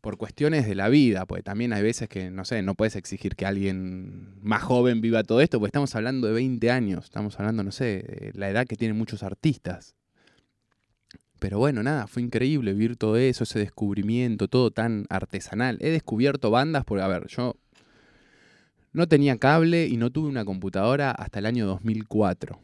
[0.00, 3.34] por cuestiones de la vida, pues también hay veces que, no sé, no puedes exigir
[3.34, 7.64] que alguien más joven viva todo esto, pues estamos hablando de 20 años, estamos hablando,
[7.64, 9.96] no sé, de la edad que tienen muchos artistas.
[11.38, 15.78] Pero bueno, nada, fue increíble vivir todo eso, ese descubrimiento, todo tan artesanal.
[15.80, 17.56] He descubierto bandas, porque, a ver, yo
[18.92, 22.58] no tenía cable y no tuve una computadora hasta el año 2004,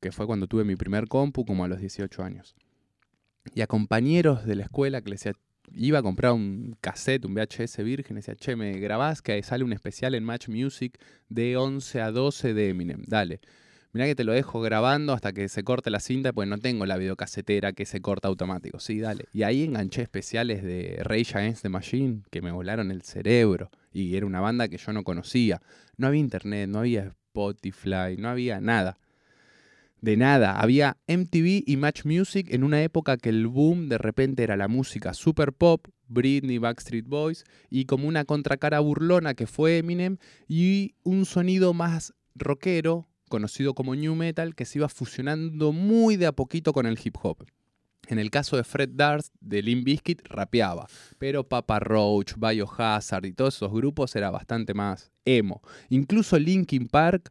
[0.00, 2.54] que fue cuando tuve mi primer compu, como a los 18 años.
[3.54, 5.40] Y a compañeros de la escuela que les decía,
[5.72, 9.72] iba a comprar un cassette, un VHS virgen, decía, che, me grabás que sale un
[9.72, 13.40] especial en Match Music de 11 a 12 de Eminem, dale.
[13.92, 16.84] Mirá que te lo dejo grabando hasta que se corte la cinta, pues no tengo
[16.84, 18.80] la videocasetera que se corta automático.
[18.80, 19.24] Sí, dale.
[19.32, 23.70] Y ahí enganché especiales de Rage Against the Machine que me volaron el cerebro.
[23.92, 25.62] Y era una banda que yo no conocía.
[25.96, 28.98] No había internet, no había Spotify, no había nada.
[30.00, 30.60] De nada.
[30.60, 34.68] Había MTV y Match Music en una época que el boom de repente era la
[34.68, 40.94] música super pop, Britney, Backstreet Boys, y como una contracara burlona que fue Eminem, y
[41.02, 46.32] un sonido más rockero, conocido como New Metal, que se iba fusionando muy de a
[46.32, 47.46] poquito con el hip hop.
[48.08, 50.86] En el caso de Fred Durst, de Limp Bizkit, rapeaba,
[51.18, 55.60] pero Papa Roach, Biohazard y todos esos grupos era bastante más emo.
[55.90, 57.28] Incluso Linkin Park,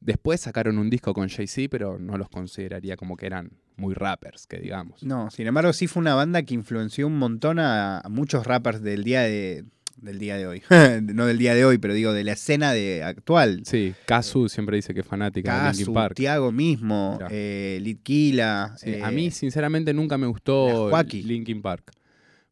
[0.00, 4.46] después sacaron un disco con Jay-Z, pero no los consideraría como que eran muy rappers,
[4.46, 5.02] que digamos.
[5.02, 8.82] No, sin embargo, sí fue una banda que influenció un montón a, a muchos rappers
[8.82, 9.64] del día de,
[9.96, 10.62] del día de hoy.
[11.14, 13.62] no del día de hoy, pero digo, de la escena de actual.
[13.64, 16.14] Sí, Kazu siempre dice que es fanática de Linkin Park.
[16.14, 18.74] Tiago mismo, eh, Litquila.
[18.78, 20.90] Sí, eh, a mí, sinceramente, nunca me gustó.
[21.12, 21.92] Linkin Park.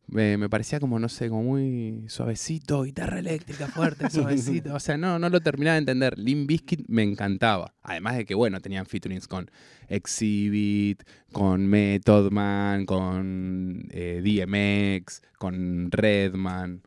[0.07, 4.75] Me, me parecía como, no sé, como muy suavecito, guitarra eléctrica fuerte, suavecito.
[4.75, 6.19] O sea, no, no lo terminaba de entender.
[6.19, 7.75] Limp Bizkit me encantaba.
[7.83, 9.51] Además de que, bueno, tenían featurings con
[9.89, 11.03] Exhibit,
[11.33, 16.83] con Method Man, con eh, DMX, con Redman.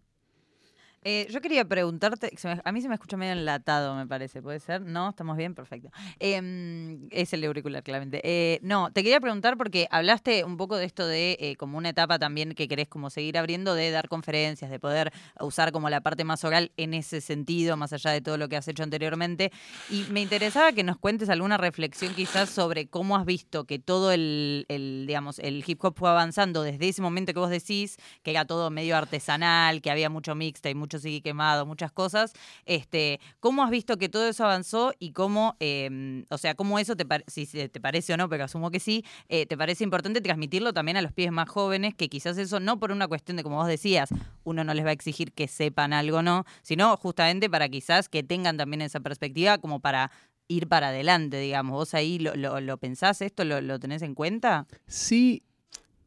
[1.10, 2.30] Eh, yo quería preguntarte,
[2.66, 4.82] a mí se me escucha medio enlatado, me parece, ¿puede ser?
[4.82, 5.08] ¿No?
[5.12, 5.56] ¿Estamos bien?
[5.56, 5.90] Perfecto.
[6.20, 8.20] Em, es el auricular, claramente.
[8.26, 11.88] Eh, no, te quería preguntar porque hablaste un poco de esto de eh, como una
[11.88, 16.02] etapa también que querés como seguir abriendo, de dar conferencias, de poder usar como la
[16.02, 19.54] parte más oral en ese sentido, más allá de todo lo que has hecho anteriormente.
[19.90, 24.12] Y me interesaba que nos cuentes alguna reflexión quizás sobre cómo has visto que todo
[24.12, 28.32] el, el, digamos, el hip hop fue avanzando desde ese momento que vos decís, que
[28.32, 32.34] era todo medio artesanal, que había mucho mixta y mucho sigue quemado, muchas cosas.
[32.66, 36.96] Este, ¿Cómo has visto que todo eso avanzó y cómo, eh, o sea, cómo eso
[36.96, 40.74] te, si te parece o no, pero asumo que sí, eh, te parece importante transmitirlo
[40.74, 43.58] también a los pibes más jóvenes, que quizás eso no por una cuestión de, como
[43.58, 44.10] vos decías,
[44.44, 46.46] uno no les va a exigir que sepan algo, ¿no?
[46.62, 50.12] Sino justamente para quizás que tengan también esa perspectiva como para
[50.50, 51.74] ir para adelante, digamos.
[51.74, 53.44] ¿Vos ahí lo, lo- lo pensás esto?
[53.44, 54.66] ¿Lo, lo tenés en cuenta?
[54.88, 55.44] Sí,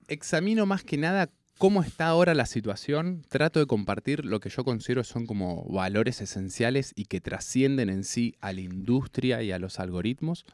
[0.08, 3.22] examino más que nada cómo está ahora la situación.
[3.28, 8.04] Trato de compartir lo que yo considero son como valores esenciales y que trascienden en
[8.04, 10.46] sí a la industria y a los algoritmos.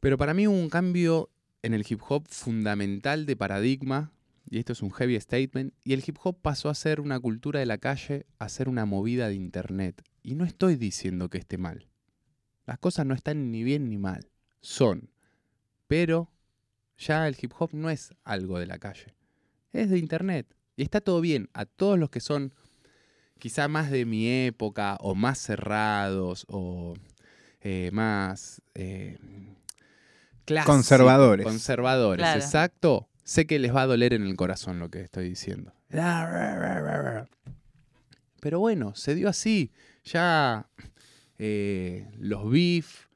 [0.00, 1.30] Pero para mí hubo un cambio
[1.62, 4.10] en el hip hop fundamental de paradigma,
[4.50, 7.60] y esto es un heavy statement, y el hip hop pasó a ser una cultura
[7.60, 10.02] de la calle, a ser una movida de internet.
[10.24, 11.86] Y no estoy diciendo que esté mal.
[12.66, 14.28] Las cosas no están ni bien ni mal.
[14.60, 15.08] Son.
[15.86, 16.32] Pero
[16.96, 19.17] ya el hip hop no es algo de la calle.
[19.72, 20.46] Es de internet.
[20.76, 21.48] Y está todo bien.
[21.54, 22.52] A todos los que son
[23.38, 26.94] quizá más de mi época o más cerrados o
[27.60, 29.18] eh, más eh,
[30.44, 31.44] clásicos, Conservadores.
[31.44, 32.40] Conservadores, Claro.
[32.40, 33.08] exacto.
[33.24, 35.72] Sé que les va a doler en el corazón lo que estoy diciendo.
[38.40, 39.70] Pero bueno, se dio así.
[40.04, 40.68] Ya
[41.38, 43.06] eh, los beef,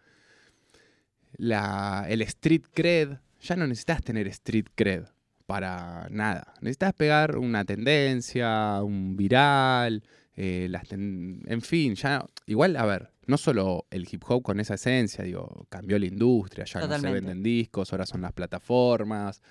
[1.37, 3.17] la, el street cred.
[3.41, 5.05] Ya no necesitas tener street cred
[5.53, 6.55] para nada.
[6.63, 10.03] Necesitas pegar una tendencia, un viral,
[10.35, 14.61] eh, las ten- en fin, ya igual, a ver, no solo el hip hop con
[14.61, 19.43] esa esencia, digo, cambió la industria, ya no se venden discos, ahora son las plataformas.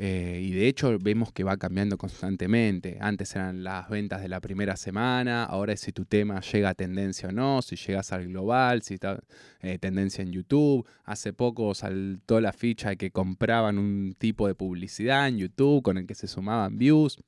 [0.00, 2.98] Eh, y de hecho vemos que va cambiando constantemente.
[3.00, 6.74] Antes eran las ventas de la primera semana, ahora es si tu tema llega a
[6.74, 9.20] tendencia o no, si llegas al global, si está
[9.60, 10.86] eh, tendencia en YouTube.
[11.04, 15.98] Hace poco saltó la ficha de que compraban un tipo de publicidad en YouTube con
[15.98, 17.18] el que se sumaban views.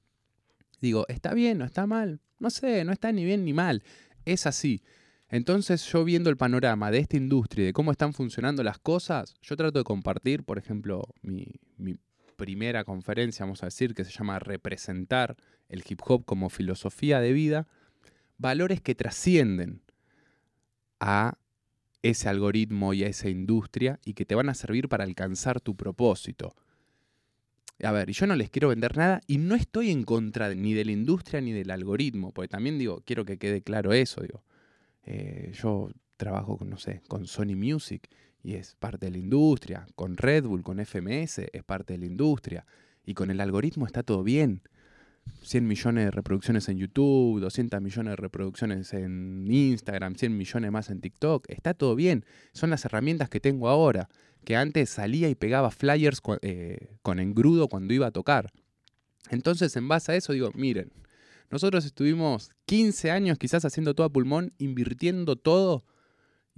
[0.80, 2.20] Digo, ¿está bien o está mal?
[2.38, 3.82] No sé, no está ni bien ni mal.
[4.24, 4.80] Es así.
[5.28, 9.34] Entonces yo viendo el panorama de esta industria y de cómo están funcionando las cosas,
[9.42, 11.46] yo trato de compartir, por ejemplo, mi
[12.40, 15.36] primera conferencia, vamos a decir, que se llama Representar
[15.68, 17.68] el hip hop como filosofía de vida,
[18.38, 19.82] valores que trascienden
[21.00, 21.36] a
[22.00, 25.76] ese algoritmo y a esa industria y que te van a servir para alcanzar tu
[25.76, 26.56] propósito.
[27.82, 30.86] A ver, yo no les quiero vender nada y no estoy en contra ni de
[30.86, 34.42] la industria ni del algoritmo, porque también digo, quiero que quede claro eso, digo.
[35.04, 38.08] Eh, yo trabajo con, no sé, con Sony Music
[38.42, 42.06] y es parte de la industria, con Red Bull, con FMS es parte de la
[42.06, 42.64] industria
[43.04, 44.62] y con el algoritmo está todo bien.
[45.42, 50.90] 100 millones de reproducciones en YouTube, 200 millones de reproducciones en Instagram, 100 millones más
[50.90, 52.24] en TikTok, está todo bien.
[52.52, 54.08] Son las herramientas que tengo ahora,
[54.44, 58.50] que antes salía y pegaba flyers eh, con engrudo cuando iba a tocar.
[59.30, 60.90] Entonces, en base a eso, digo, miren,
[61.50, 65.84] nosotros estuvimos 15 años quizás haciendo todo a pulmón, invirtiendo todo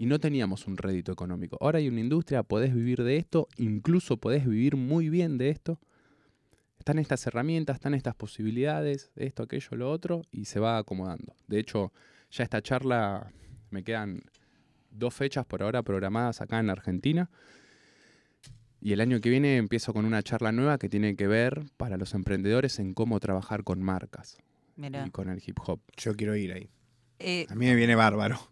[0.02, 1.56] y no teníamos un rédito económico.
[1.60, 5.78] Ahora hay una industria, podés vivir de esto, incluso podés vivir muy bien de esto.
[6.76, 11.36] Están estas herramientas, están estas posibilidades, esto, aquello, lo otro, y se va acomodando.
[11.46, 11.92] De hecho,
[12.32, 13.32] ya esta charla,
[13.70, 14.22] me quedan
[14.90, 17.30] dos fechas por ahora programadas acá en Argentina.
[18.80, 21.96] Y el año que viene empiezo con una charla nueva que tiene que ver para
[21.96, 24.36] los emprendedores en cómo trabajar con marcas
[25.06, 25.78] y con el hip hop.
[25.96, 26.70] Yo quiero ir ahí.
[27.20, 28.51] Eh, A mí me viene bárbaro.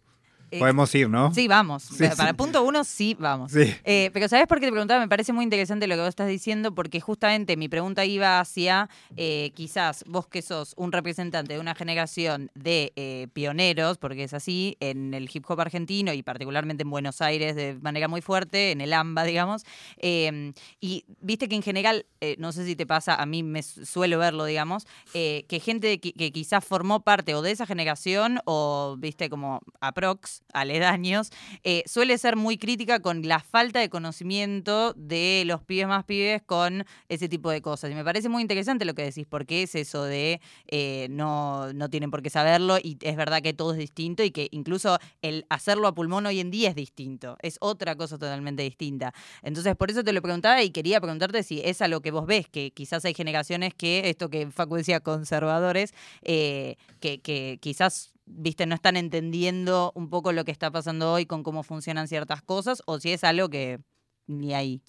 [0.51, 1.33] Eh, Podemos ir, ¿no?
[1.33, 1.83] Sí, vamos.
[1.83, 2.35] Sí, Para sí.
[2.35, 3.51] punto uno, sí, vamos.
[3.51, 3.73] Sí.
[3.83, 4.99] Eh, pero ¿sabes por qué te preguntaba?
[4.99, 8.89] Me parece muy interesante lo que vos estás diciendo, porque justamente mi pregunta iba hacia
[9.15, 14.33] eh, quizás vos que sos un representante de una generación de eh, pioneros, porque es
[14.33, 18.71] así, en el hip hop argentino y particularmente en Buenos Aires de manera muy fuerte,
[18.71, 19.63] en el AMBA, digamos.
[19.97, 22.05] eh, y viste que en general,
[22.37, 25.99] no sé si te pasa, a mí me su- suelo verlo, digamos, eh, que gente
[25.99, 31.31] que, que quizás formó parte o de esa generación o, viste, como aprox, aledaños,
[31.63, 36.41] eh, suele ser muy crítica con la falta de conocimiento de los pibes más pibes
[36.41, 37.91] con ese tipo de cosas.
[37.91, 41.89] Y me parece muy interesante lo que decís, porque es eso de eh, no, no
[41.89, 45.45] tienen por qué saberlo y es verdad que todo es distinto y que incluso el
[45.49, 49.13] hacerlo a pulmón hoy en día es distinto, es otra cosa totalmente distinta.
[49.41, 52.25] Entonces, por eso te lo preguntaba y quería preguntarte si es a lo que vos
[52.25, 58.13] ves, que quizás hay generaciones que, esto que Facu decía, conservadores, eh, que, que quizás,
[58.33, 62.41] viste, no están entendiendo un poco lo que está pasando hoy con cómo funcionan ciertas
[62.41, 63.79] cosas, o si es algo que
[64.27, 64.81] ni ahí.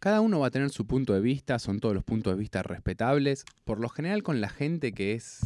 [0.00, 2.62] Cada uno va a tener su punto de vista, son todos los puntos de vista
[2.62, 3.44] respetables.
[3.64, 5.40] Por lo general con la gente que es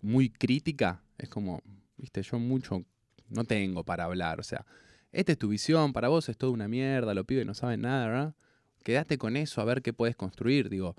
[0.00, 1.60] muy crítica, es como,
[1.96, 2.84] viste, yo mucho
[3.28, 4.64] no tengo para hablar, o sea,
[5.12, 8.06] esta es tu visión, para vos es toda una mierda, los pibes no saben nada,
[8.06, 8.34] ¿verdad?
[8.82, 10.96] Quédate con eso a ver qué puedes construir, digo.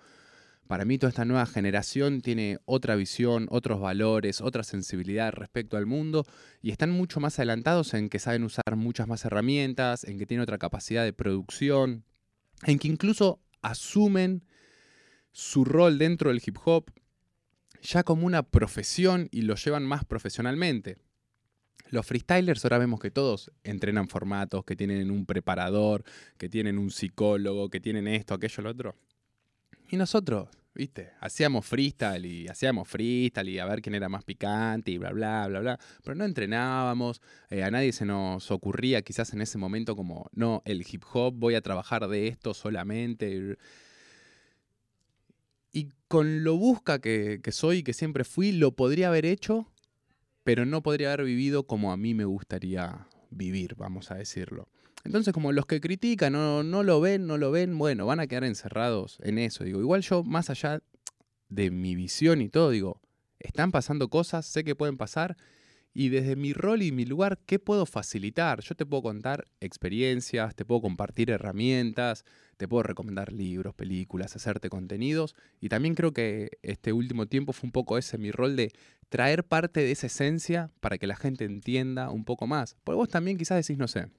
[0.70, 5.88] Para mí toda esta nueva generación tiene otra visión, otros valores, otra sensibilidad respecto al
[5.88, 6.28] mundo
[6.62, 10.44] y están mucho más adelantados en que saben usar muchas más herramientas, en que tienen
[10.44, 12.06] otra capacidad de producción,
[12.68, 14.44] en que incluso asumen
[15.32, 16.92] su rol dentro del hip hop
[17.82, 21.00] ya como una profesión y lo llevan más profesionalmente.
[21.90, 26.04] Los freestylers ahora vemos que todos entrenan formatos, que tienen un preparador,
[26.38, 28.96] que tienen un psicólogo, que tienen esto, aquello, lo otro.
[29.92, 34.92] Y nosotros, viste, hacíamos freestyle y hacíamos freestyle y a ver quién era más picante
[34.92, 35.80] y bla, bla, bla, bla.
[36.04, 40.62] Pero no entrenábamos, eh, a nadie se nos ocurría quizás en ese momento como, no,
[40.66, 43.58] el hip hop, voy a trabajar de esto solamente.
[45.72, 49.68] Y con lo busca que, soy y que siempre fui, lo podría haber hecho,
[50.44, 54.70] pero no podría haber vivido como a mí me gustaría vivir, vamos a decirlo.
[55.04, 58.28] Entonces, como los que critican no, no lo ven, no lo ven, bueno, van a
[58.28, 59.64] quedar encerrados en eso.
[59.64, 60.82] Digo, igual yo, más allá
[61.48, 63.02] de mi visión y todo, digo,
[63.40, 65.38] están pasando cosas, sé que pueden pasar,
[65.94, 68.62] y desde mi rol y mi lugar, ¿qué puedo facilitar?
[68.62, 72.26] Yo te puedo contar experiencias, te puedo compartir herramientas,
[72.58, 75.36] te puedo recomendar libros, películas, hacerte contenidos.
[75.60, 78.72] Y también creo que este último tiempo fue un poco ese mi rol de
[79.10, 82.78] traer parte de esa esencia para que la gente entienda un poco más.
[82.84, 84.10] Porque vos también quizás decís, no sé,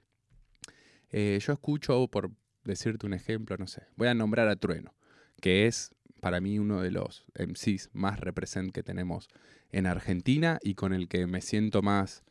[1.11, 2.31] eh, yo escucho, por
[2.65, 4.95] decirte un ejemplo, no sé, voy a nombrar a Trueno,
[5.41, 9.29] que es para mí uno de los MCs más represent que tenemos
[9.73, 12.23] en Argentina y con el que me siento más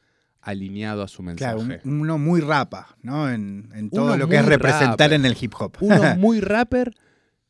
[0.42, 1.56] alineado a su mensaje.
[1.56, 3.30] Claro, un- uno muy rapa, ¿no?
[3.30, 5.14] En, en todo Uno lo que es representar rapper.
[5.14, 5.78] en el hip hop.
[5.82, 6.94] Uno muy rapper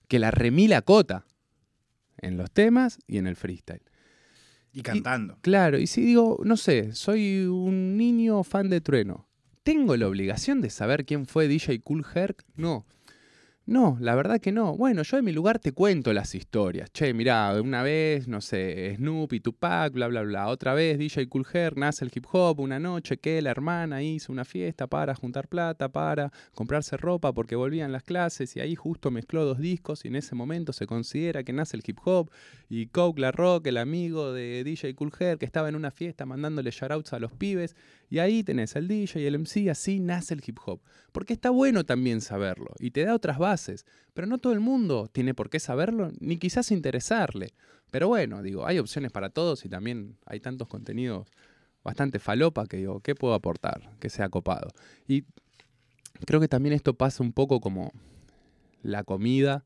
[0.08, 1.26] que la remila cota
[2.18, 3.84] en los temas y en el freestyle.
[4.74, 5.38] y cantando.
[5.42, 9.28] Claro, y si digo, no sé, soy un niño fan de Trueno,
[9.70, 12.44] ¿tengo la obligación de saber quién fue DJ Cool Herc?
[12.56, 12.88] No.
[13.70, 14.76] No, la verdad que no.
[14.76, 16.92] Bueno, yo de mi lugar te cuento las historias.
[16.92, 20.48] Che, mirá, una vez, no sé, Snoopy, Tupac, bla, bla, bla.
[20.48, 24.32] Otra vez DJ Cool Herc, nace el hip hop, una noche que la hermana hizo
[24.32, 29.12] una fiesta para juntar plata, para comprarse ropa porque volvían las clases y ahí justo
[29.12, 32.32] mezcló dos discos y en ese momento se considera que nace el hip hop
[32.70, 36.26] y Coke La Rock, el amigo de DJ Cool Herc, que estaba en una fiesta
[36.26, 37.76] mandándole shoutouts a los pibes
[38.10, 40.82] y ahí tenés al DJ y el MC, así nace el hip hop.
[41.12, 43.59] Porque está bueno también saberlo y te da otras bases,
[44.14, 47.54] pero no todo el mundo tiene por qué saberlo ni quizás interesarle.
[47.92, 51.28] Pero bueno, digo, hay opciones para todos y también hay tantos contenidos
[51.84, 53.90] bastante falopa que digo, ¿qué puedo aportar?
[54.00, 54.70] Que sea copado.
[55.08, 55.26] Y
[56.26, 57.92] creo que también esto pasa un poco como
[58.82, 59.66] la comida,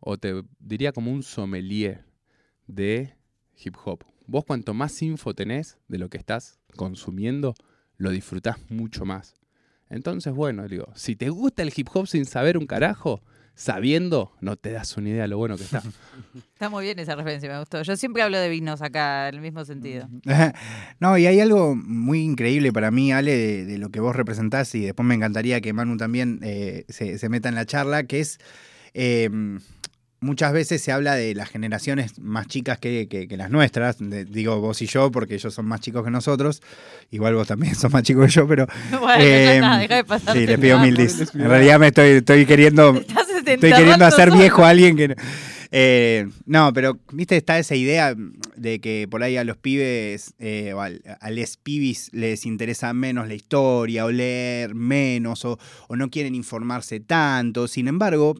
[0.00, 2.04] o te diría como un sommelier
[2.66, 3.14] de
[3.56, 4.04] hip hop.
[4.26, 7.54] Vos cuanto más info tenés de lo que estás consumiendo,
[7.96, 9.34] lo disfrutás mucho más.
[9.90, 13.22] Entonces, bueno, digo, si te gusta el hip hop sin saber un carajo,
[13.54, 15.82] sabiendo, no te das una idea de lo bueno que está.
[16.52, 17.82] Está muy bien esa referencia, me gustó.
[17.82, 20.08] Yo siempre hablo de vinos acá, en el mismo sentido.
[21.00, 24.74] No, y hay algo muy increíble para mí, Ale, de, de lo que vos representás,
[24.74, 28.20] y después me encantaría que Manu también eh, se, se meta en la charla, que
[28.20, 28.38] es.
[28.94, 29.30] eh,
[30.20, 33.98] muchas veces se habla de las generaciones más chicas que, que- que las nuestras.
[33.98, 36.62] de- digo vos y yo, porque ellos son más chicos que nosotros.
[37.10, 38.66] Igual vos también sos más chico que yo, pero.
[38.90, 41.20] Bueno, está, eh, deja de sí, les el pido mil dis.
[41.34, 43.00] En realidad me estoy, estoy queriendo.
[43.46, 45.14] Estoy queriendo hacer viejo a alguien que no.
[45.72, 48.14] Eh, no, pero, viste, está esa idea
[48.56, 52.92] de que por ahí a los pibes, eh, o al- a les pibis les interesa
[52.94, 57.66] menos la historia, o leer menos, o, o no quieren informarse tanto.
[57.68, 58.36] Sin embargo,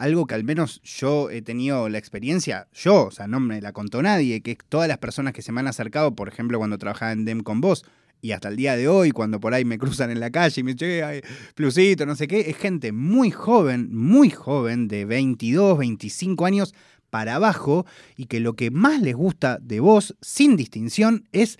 [0.00, 3.72] algo que al menos yo he tenido la experiencia, yo, o sea, no me la
[3.72, 7.12] contó nadie, que todas las personas que se me han acercado, por ejemplo, cuando trabajaba
[7.12, 7.84] en DEM con vos,
[8.22, 10.64] y hasta el día de hoy, cuando por ahí me cruzan en la calle y
[10.64, 11.20] me dicen, "Che, ay,
[11.54, 16.74] Plusito, no sé qué, es gente muy joven, muy joven, de 22, 25 años
[17.10, 17.84] para abajo,
[18.16, 21.58] y que lo que más les gusta de vos, sin distinción, es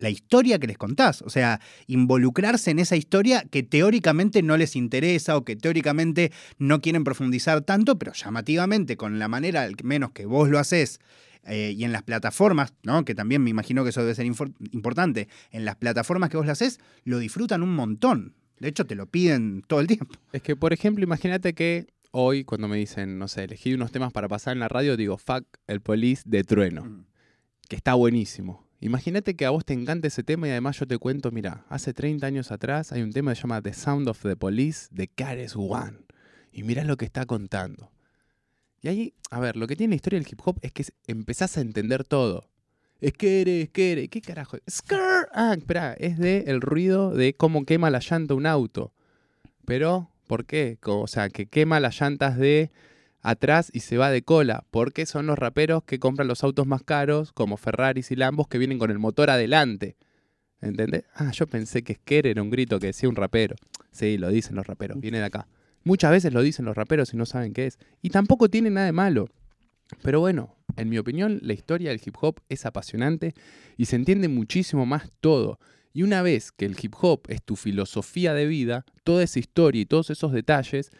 [0.00, 1.22] la historia que les contás.
[1.22, 6.80] O sea, involucrarse en esa historia que teóricamente no les interesa o que teóricamente no
[6.80, 10.98] quieren profundizar tanto, pero llamativamente, con la manera, al menos que vos lo haces,
[11.44, 13.04] eh, y en las plataformas, ¿no?
[13.04, 16.52] que también me imagino que eso debe ser importante, en las plataformas que vos lo
[16.52, 18.34] haces, lo disfrutan un montón.
[18.58, 20.14] De hecho, te lo piden todo el tiempo.
[20.32, 24.12] Es que, por ejemplo, imagínate que hoy, cuando me dicen, no sé, elegí unos temas
[24.12, 27.06] para pasar en la radio, digo, fuck el police de trueno,
[27.68, 28.69] que está buenísimo.
[28.82, 31.92] Imagínate que a vos te encanta ese tema y además yo te cuento, mira, hace
[31.92, 35.06] 30 años atrás hay un tema que se llama The Sound of the Police de
[35.06, 35.98] Cares One.
[36.50, 37.92] Y mirá lo que está contando.
[38.80, 41.58] Y ahí, a ver, lo que tiene la historia del hip hop es que empezás
[41.58, 42.48] a entender todo.
[43.02, 44.56] Es que eres, que eres, ¿qué carajo?
[44.68, 45.28] Skrr.
[45.34, 48.94] Ah, espera, es de el ruido de cómo quema la llanta un auto.
[49.66, 50.78] Pero, ¿por qué?
[50.86, 52.70] O sea, que quema las llantas de
[53.22, 54.64] atrás y se va de cola.
[54.70, 58.58] Porque son los raperos que compran los autos más caros, como Ferraris y Lambos, que
[58.58, 59.96] vienen con el motor adelante.
[60.60, 61.04] ¿Entendés?
[61.14, 63.56] Ah, yo pensé que Sker era un grito que decía un rapero.
[63.90, 65.48] Sí, lo dicen los raperos, viene de acá.
[65.84, 67.78] Muchas veces lo dicen los raperos y no saben qué es.
[68.02, 69.28] Y tampoco tiene nada de malo.
[70.02, 73.34] Pero bueno, en mi opinión, la historia del hip hop es apasionante
[73.76, 75.58] y se entiende muchísimo más todo.
[75.92, 79.82] Y una vez que el hip hop es tu filosofía de vida, toda esa historia
[79.82, 80.92] y todos esos detalles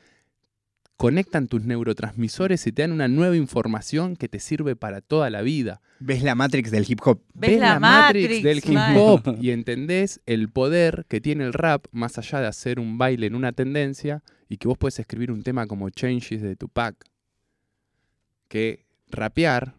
[1.01, 5.41] conectan tus neurotransmisores y te dan una nueva información que te sirve para toda la
[5.41, 5.81] vida.
[5.99, 7.23] Ves la Matrix del hip hop.
[7.33, 12.19] ¿Ves la Matrix, del hip hop y entendés el poder que tiene el rap más
[12.19, 15.67] allá de hacer un baile en una tendencia y que vos puedes escribir un tema
[15.67, 16.95] como Changes de Tupac.
[18.49, 19.75] Que rapear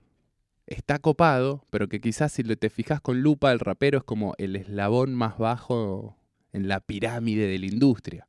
[0.65, 4.33] está copado, pero que quizás si lo- te fijas con lupa, el rapero es como
[4.39, 6.17] el eslabón más bajo
[6.51, 8.25] en la pirámide de la industria.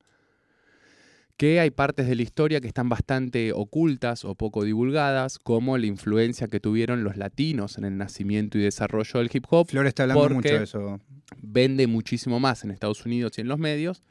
[1.42, 5.86] Que hay partes de la historia que están bastante ocultas o poco divulgadas, como la
[5.86, 9.66] influencia que tuvieron los latinos en el nacimiento y desarrollo del hip hop.
[9.68, 11.00] Flor está hablando mucho de eso.
[11.38, 14.04] Vende muchísimo más en Estados Unidos y en los medios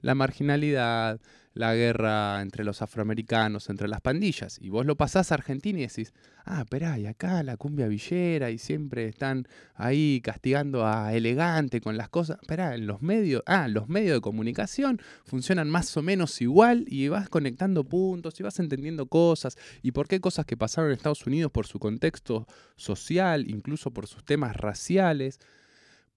[0.00, 1.20] la marginalidad,
[1.58, 4.58] la guerra entre los afroamericanos, entre las pandillas.
[4.60, 6.12] Y vos lo pasás a Argentina y decís,
[6.44, 11.96] ah, esperá, y acá la cumbia villera y siempre están ahí castigando a elegante con
[11.96, 12.38] las cosas.
[12.40, 17.08] Esperá, en los medios, ah, los medios de comunicación funcionan más o menos igual y
[17.08, 21.26] vas conectando puntos y vas entendiendo cosas y por qué cosas que pasaron en Estados
[21.26, 22.46] Unidos por su contexto
[22.76, 25.40] social, incluso por sus temas raciales,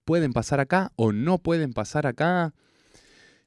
[0.04, 2.54] pueden pasar acá o no pueden pasar acá.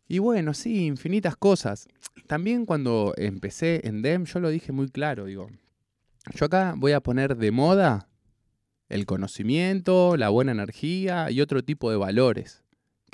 [0.07, 1.87] Y bueno, sí, infinitas cosas.
[2.27, 5.49] También cuando empecé en DEM, yo lo dije muy claro, digo,
[6.33, 8.07] yo acá voy a poner de moda
[8.89, 12.65] el conocimiento, la buena energía y otro tipo de valores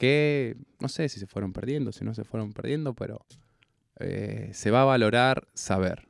[0.01, 3.23] que no sé si se fueron perdiendo, si no se fueron perdiendo, pero
[3.99, 6.07] eh, se va a valorar saber,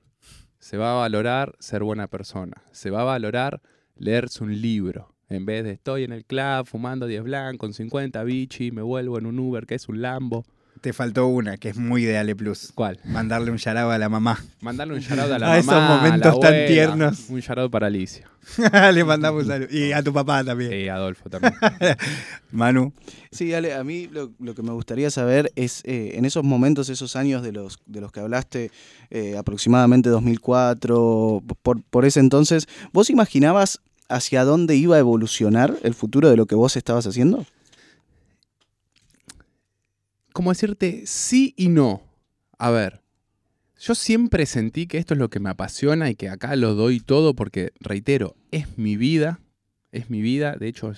[0.60, 3.62] se va a valorar ser buena persona, se va a valorar
[3.98, 5.14] leerse un libro.
[5.28, 9.18] En vez de estoy en el club fumando 10 blancos con 50 bichi, me vuelvo
[9.18, 10.46] en un Uber que es un Lambo.
[10.82, 12.72] Te faltó una, que es muy de Ale Plus.
[12.74, 13.00] ¿Cuál?
[13.04, 14.44] Mandarle un yaraba a la mamá.
[14.62, 17.30] Mandarle un shoutout a la A esos mamá, a la momentos tan abuela, tiernos.
[17.30, 18.28] Un shoutout para Alicia.
[18.94, 19.68] Le mandamos un saludo.
[19.72, 20.74] Y a tu papá también.
[20.74, 21.54] Y Adolfo también.
[22.52, 22.94] Manu.
[23.30, 26.90] Sí, Ale, a mí lo, lo que me gustaría saber es, eh, en esos momentos,
[26.90, 28.72] esos años de los, de los que hablaste,
[29.12, 35.94] eh, aproximadamente 2004, por, por ese entonces, ¿vos imaginabas hacia dónde iba a evolucionar el
[35.94, 37.46] futuro de lo que vos estabas haciendo?
[40.42, 42.02] Como decirte sí y no.
[42.58, 43.04] A ver,
[43.80, 47.00] yo siempre sentí que esto es lo que me apasiona y que acá lo doy
[47.00, 49.40] todo porque, reitero, es mi vida,
[49.92, 50.94] es mi vida, de hecho,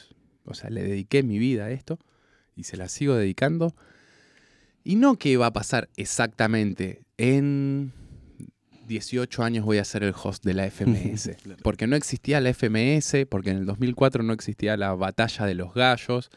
[0.46, 2.00] o sea, le dediqué mi vida a esto
[2.56, 3.76] y se la sigo dedicando.
[4.82, 7.91] Y no que va a pasar exactamente en
[8.88, 11.32] 18 años voy a ser el host de la FMS,
[11.64, 15.74] porque no existía la FMS, porque en el 2004 no existía la batalla de los
[15.74, 16.32] gallos,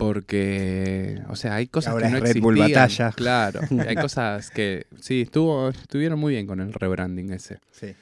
[0.00, 2.88] porque, o sea, hay cosas ahora que no es Red Bull existían.
[2.88, 3.12] Batalla.
[3.12, 7.58] Claro, hay cosas que sí, estuvo, estuvieron muy bien con el rebranding ese.
[7.70, 7.94] Sí.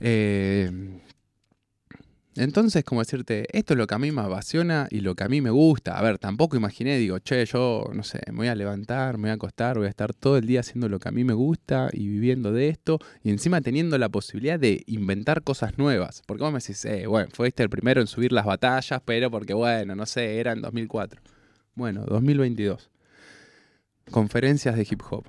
[0.00, 0.70] Eh,
[2.36, 5.28] entonces, como decirte, esto es lo que a mí me apasiona y lo que a
[5.28, 5.98] mí me gusta.
[5.98, 9.30] A ver, tampoco imaginé, digo, che, yo, no sé, me voy a levantar, me voy
[9.32, 11.90] a acostar, voy a estar todo el día haciendo lo que a mí me gusta
[11.92, 16.22] y viviendo de esto y encima teniendo la posibilidad de inventar cosas nuevas.
[16.26, 19.52] Porque vos me decís, eh, bueno, fuiste el primero en subir las batallas, pero porque,
[19.52, 21.33] bueno, no sé, era en 2004.
[21.74, 22.90] Bueno, 2022.
[24.10, 25.24] Conferencias de hip hop.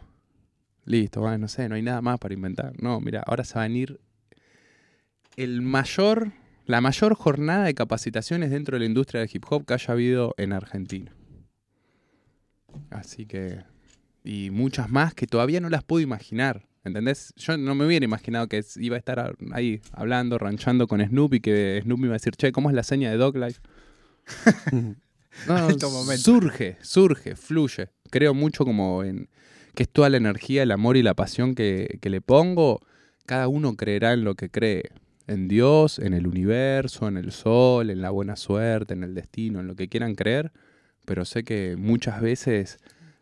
[0.85, 2.73] Listo, bueno, no sé, no hay nada más para inventar.
[2.81, 3.99] No, mira, ahora se va a venir
[5.35, 6.31] el mayor,
[6.65, 10.35] la mayor jornada de capacitaciones dentro de la industria del hip hop que haya habido
[10.37, 11.11] en Argentina.
[12.91, 13.63] Así que.
[14.23, 16.67] Y muchas más que todavía no las puedo imaginar.
[16.83, 17.33] ¿Entendés?
[17.35, 21.79] Yo no me hubiera imaginado que iba a estar ahí hablando, ranchando con Snoopy, que
[21.83, 23.59] Snoopy me iba a decir, che, ¿cómo es la seña de Dog Life?
[25.47, 26.23] No, Alto momento.
[26.23, 27.89] surge, surge, fluye.
[28.09, 29.29] Creo mucho como en
[29.75, 32.79] que es toda la energía, el amor y la pasión que, que le pongo.
[33.25, 34.91] Cada uno creerá en lo que cree.
[35.27, 39.59] En Dios, en el universo, en el sol, en la buena suerte, en el destino,
[39.59, 40.51] en lo que quieran creer.
[41.05, 42.77] Pero sé que muchas veces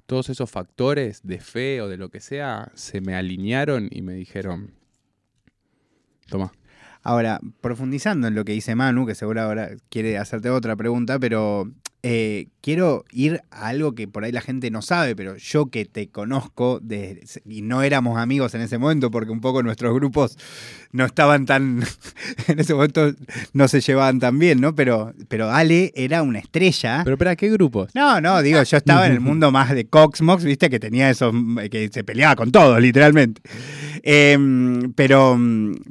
[0.06, 4.14] todos esos factores de fe o de lo que sea se me alinearon y me
[4.14, 4.72] dijeron,
[6.28, 6.52] toma.
[7.02, 11.70] Ahora, profundizando en lo que dice Manu, que seguro ahora quiere hacerte otra pregunta, pero
[12.06, 15.86] eh, quiero ir a algo que por ahí la gente no sabe, pero yo que
[15.86, 20.38] te conozco, de- y no éramos amigos en ese momento, porque un poco nuestros grupos
[20.92, 21.82] no estaban tan,
[22.48, 23.14] en ese momento
[23.54, 24.76] no se llevaban tan bien, ¿no?
[24.76, 27.02] Pero, pero Ale era una estrella.
[27.04, 27.90] Pero espera, ¿qué grupos?
[27.96, 31.34] No, no, digo, yo estaba en el mundo más de Coxmox, viste, que tenía esos,
[31.72, 33.42] que se peleaba con todos, literalmente.
[34.04, 35.40] Em, pero,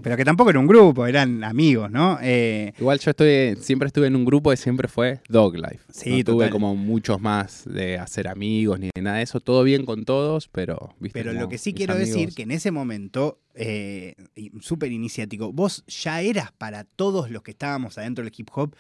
[0.02, 2.18] pero que tampoco era un grupo, eran amigos, ¿no?
[2.22, 5.78] Eh, Igual yo estoy, siempre estuve en un grupo que siempre fue Dog Life.
[6.02, 6.50] Sí, no tuve total.
[6.50, 9.40] como muchos más de hacer amigos ni de nada de eso.
[9.40, 11.18] Todo bien con todos, pero ¿viste?
[11.18, 14.14] pero lo que sí quiero decir, amigos- que en ese momento, eh,
[14.60, 18.74] súper iniciático, vos ya eras para todos los que estábamos adentro del hip hop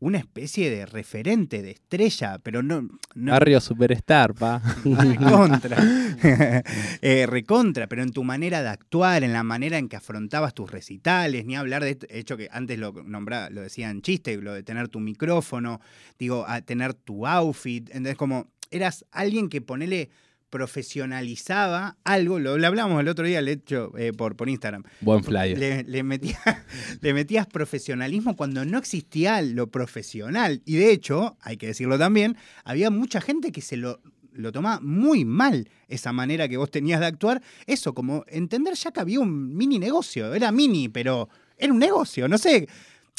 [0.00, 2.88] una especie de referente, de estrella, pero no...
[3.14, 4.62] no Barrio Superstar, pa.
[4.84, 5.76] recontra.
[7.00, 10.70] Eh, recontra, pero en tu manera de actuar, en la manera en que afrontabas tus
[10.70, 14.62] recitales, ni hablar de este hecho que antes lo nombraba, lo decían chiste, lo de
[14.62, 15.80] tener tu micrófono,
[16.18, 20.10] digo, a tener tu outfit, entonces como eras alguien que ponele
[20.50, 24.82] profesionalizaba algo, lo, lo hablamos el otro día, el hecho eh, por, por Instagram.
[25.00, 25.58] Buen flyer.
[25.58, 26.64] Le, le metía-
[27.00, 30.62] le metías profesionalismo cuando no existía lo profesional.
[30.64, 34.00] Y de hecho, hay que decirlo también, había mucha gente que se lo,
[34.32, 37.42] lo tomaba muy mal esa manera que vos tenías de actuar.
[37.66, 40.34] Eso, como entender ya que había un mini negocio.
[40.34, 42.68] Era mini, pero era un negocio, no sé.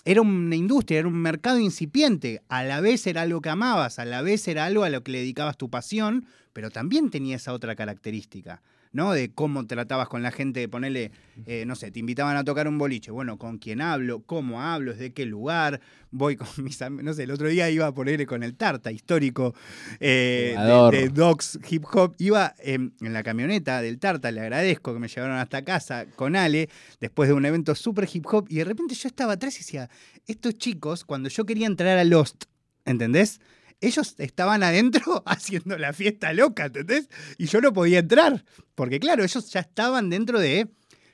[0.06, 2.42] Era una industria, era un mercado incipiente.
[2.48, 5.12] A la vez era algo que amabas, a la vez era algo a lo que
[5.12, 8.62] le dedicabas tu pasión, pero también tenía esa otra característica.
[8.92, 9.14] ¿no?
[9.14, 11.12] De cómo tratabas con la gente, de ponerle,
[11.46, 14.94] eh, no sé, te invitaban a tocar un boliche, bueno, con quién hablo, cómo hablo,
[14.94, 15.80] desde qué lugar,
[16.12, 18.92] voy con mis amigos, no sé, el otro día iba a ponerle con el Tarta,
[18.92, 19.54] histórico
[20.00, 20.56] eh,
[20.92, 25.08] de, de, Dogs Hip Hop, iba en la camioneta del Tarta, le agradezco que me
[25.08, 26.70] llevaron hasta casa con Ale,
[27.00, 29.90] después de un evento súper hip hop, y de repente yo estaba atrás y decía,
[30.26, 32.46] estos chicos, cuando yo quería entrar a Lost,
[32.86, 33.40] ¿entendés?
[33.82, 37.10] Ellos estaban adentro haciendo la fiesta loca, ¿entendés?
[37.38, 38.44] Y yo no podía entrar,
[38.76, 40.68] porque claro, ellos ya estaban dentro de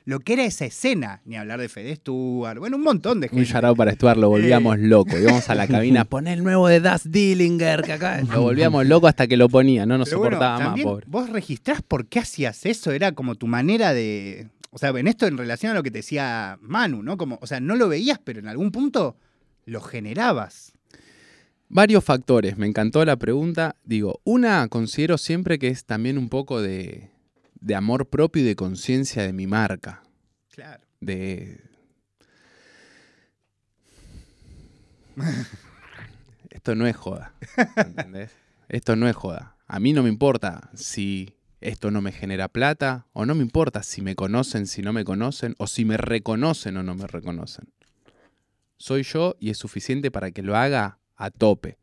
[0.06, 3.42] lo que era esa escena, ni hablar de Fede Stuart, bueno, un montón de gente.
[3.42, 4.82] Un charado para Stuart, lo volvíamos eh.
[4.82, 5.18] loco.
[5.18, 9.08] Íbamos a la cabina, pon el nuevo de Das Dillinger, que acá lo volvíamos loco
[9.08, 11.06] hasta que lo ponía, no nos soportaba más, pobre.
[11.08, 14.48] Vos registrás por qué hacías eso, era como tu manera de.
[14.70, 17.16] O sea, en esto en relación a lo que te decía Manu, ¿no?
[17.16, 19.16] Como, o sea, no lo veías, pero en algún punto
[19.64, 20.75] lo generabas.
[21.68, 23.76] Varios factores, me encantó la pregunta.
[23.84, 27.10] Digo, una considero siempre que es también un poco de,
[27.60, 30.02] de amor propio y de conciencia de mi marca.
[30.50, 30.82] Claro.
[31.00, 31.60] De.
[36.50, 37.32] Esto no es joda.
[37.76, 38.30] ¿Entendés?
[38.68, 39.56] Esto no es joda.
[39.66, 43.82] A mí no me importa si esto no me genera plata, o no me importa
[43.82, 47.72] si me conocen, si no me conocen, o si me reconocen o no me reconocen.
[48.76, 51.78] Soy yo y es suficiente para que lo haga a tope.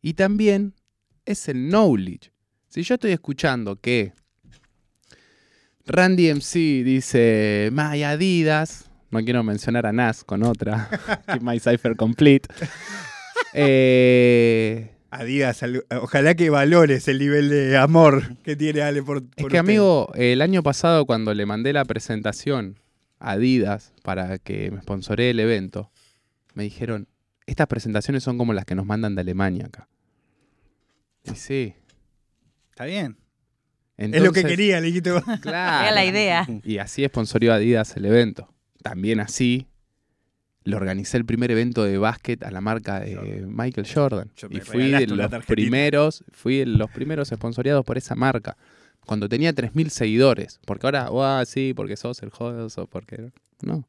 [0.00, 0.74] Y también
[1.24, 2.32] es el knowledge.
[2.68, 4.12] Si yo estoy escuchando que
[5.86, 10.88] Randy MC dice My Adidas, no quiero mencionar a Nas con otra,
[11.26, 12.48] Keep My Cipher Complete.
[13.54, 15.62] Eh, Adidas,
[16.00, 20.40] ojalá que valores el nivel de amor que tiene Ale por, Es que, amigo, el
[20.40, 22.78] año pasado cuando le mandé la presentación
[23.18, 25.90] a Adidas para que me sponsoree el evento,
[26.54, 27.08] me dijeron,
[27.46, 29.88] estas presentaciones son como las que nos mandan de Alemania acá.
[31.24, 31.74] Y sí.
[32.70, 33.16] Está bien.
[33.96, 35.22] es lo que quería, Liquito.
[35.40, 35.86] Claro.
[35.86, 36.46] Era la idea.
[36.64, 38.52] Y así sponsorió Adidas el evento.
[38.82, 39.68] También así
[40.64, 44.30] le organicé el primer evento de básquet a la marca de Michael Jordan.
[44.50, 48.56] y fui de los primeros, fui de los primeros sponsoriados por esa marca.
[49.04, 50.60] Cuando tenía 3.000 seguidores.
[50.64, 53.32] Porque ahora, ah, sí, porque sos el host o porque...
[53.60, 53.84] No,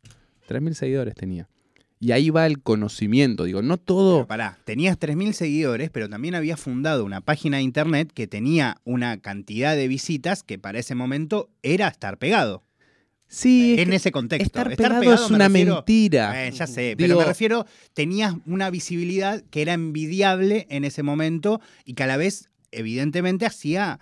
[0.49, 1.47] 3.000 seguidores tenía.
[2.03, 3.45] Y ahí va el conocimiento.
[3.45, 4.17] Digo, no todo.
[4.17, 8.75] Pero pará, tenías 3.000 seguidores, pero también habías fundado una página de internet que tenía
[8.83, 12.61] una cantidad de visitas que para ese momento era estar pegado.
[13.27, 13.77] Sí.
[13.79, 14.59] En ese contexto.
[14.59, 16.45] Estar, pegado, es una mentira.
[16.45, 21.61] Eh, ya sé, pero me refiero, tenías una visibilidad que era envidiable en ese momento
[21.85, 24.01] y que a la vez, evidentemente, hacía.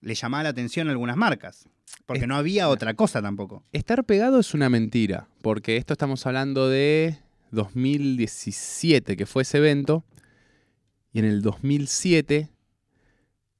[0.00, 1.68] le llamaba la atención a algunas marcas.
[2.06, 3.64] Porque no había otra cosa tampoco.
[3.72, 7.18] Estar pegado es una mentira, porque esto estamos hablando de
[7.50, 10.04] 2017, que fue ese evento,
[11.12, 12.50] y en el 2007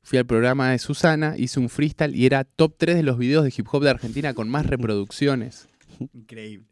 [0.03, 3.45] fui al programa de Susana, hice un freestyle y era top 3 de los videos
[3.45, 5.69] de hip hop de Argentina con más reproducciones.
[6.15, 6.67] Increíble.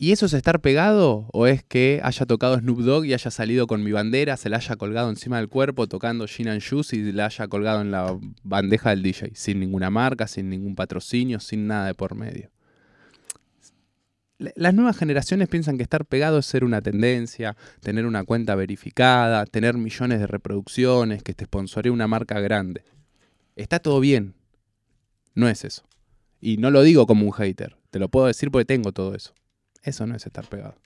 [0.00, 1.28] ¿Y eso es estar pegado?
[1.32, 4.58] ¿O es que haya tocado Snoop Dogg y haya salido con mi bandera, se la
[4.58, 8.16] haya colgado encima del cuerpo tocando Gin and Juice y la haya colgado en la
[8.44, 9.32] bandeja del DJ?
[9.34, 12.50] Sin ninguna marca, sin ningún patrocinio, sin nada de por medio
[14.38, 19.44] las nuevas generaciones piensan que estar pegado es ser una tendencia, tener una cuenta verificada,
[19.46, 22.84] tener millones de reproducciones, que te sponsoree una marca grande.
[23.56, 24.34] Está todo bien.
[25.34, 25.82] No es eso.
[26.40, 27.76] Y no lo digo como un hater.
[27.90, 29.34] Te lo puedo decir porque tengo todo eso.
[29.82, 30.76] Eso no es estar pegado.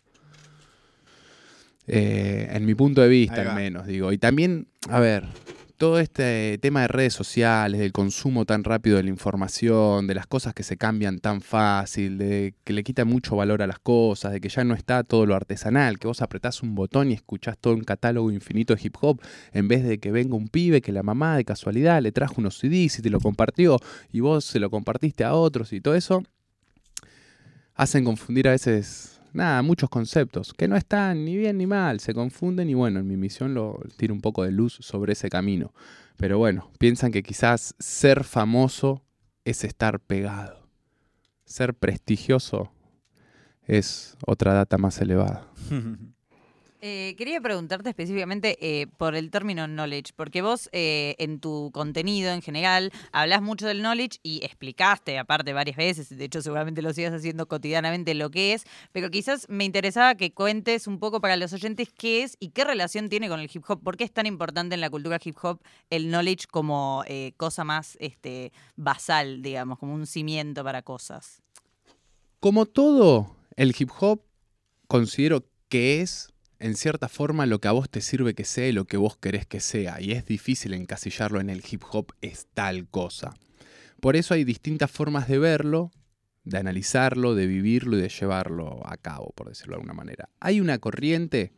[1.86, 4.12] Eh, en mi punto de vista, al menos, digo.
[4.12, 5.24] Y también, a ver,
[5.82, 10.28] todo este tema de redes sociales, del consumo tan rápido de la información, de las
[10.28, 14.30] cosas que se cambian tan fácil, de que le quita mucho valor a las cosas,
[14.30, 17.58] de que ya no está todo lo artesanal, que vos apretás un botón y escuchás
[17.58, 19.20] todo un catálogo infinito de hip hop,
[19.52, 22.58] en vez de que venga un pibe que la mamá de casualidad le trajo unos
[22.58, 23.80] CDs y te lo compartió
[24.12, 26.22] y vos se lo compartiste a otros y todo eso,
[27.74, 32.14] hacen confundir a veces nada, muchos conceptos que no están ni bien ni mal, se
[32.14, 35.72] confunden y bueno, en mi misión lo tiro un poco de luz sobre ese camino.
[36.16, 39.02] Pero bueno, piensan que quizás ser famoso
[39.44, 40.68] es estar pegado.
[41.44, 42.72] Ser prestigioso
[43.66, 45.48] es otra data más elevada.
[46.84, 52.32] Eh, quería preguntarte específicamente eh, por el término knowledge, porque vos eh, en tu contenido
[52.32, 56.92] en general hablas mucho del knowledge y explicaste, aparte varias veces, de hecho seguramente lo
[56.92, 61.36] sigas haciendo cotidianamente lo que es, pero quizás me interesaba que cuentes un poco para
[61.36, 64.12] los oyentes qué es y qué relación tiene con el hip hop, por qué es
[64.12, 67.04] tan importante en la cultura hip hop el knowledge como
[67.36, 71.42] cosa más este, basal, digamos, como un cimiento para cosas.
[72.40, 74.24] Como todo, el hip hop
[74.88, 76.31] considero que es
[76.62, 79.16] en cierta forma lo que a vos te sirve que sea y lo que vos
[79.16, 83.34] querés que sea, y es difícil encasillarlo en el hip hop es tal cosa.
[84.00, 85.90] Por eso hay distintas formas de verlo,
[86.44, 90.28] de analizarlo, de vivirlo y de llevarlo a cabo, por decirlo de alguna manera.
[90.38, 91.52] Hay una corriente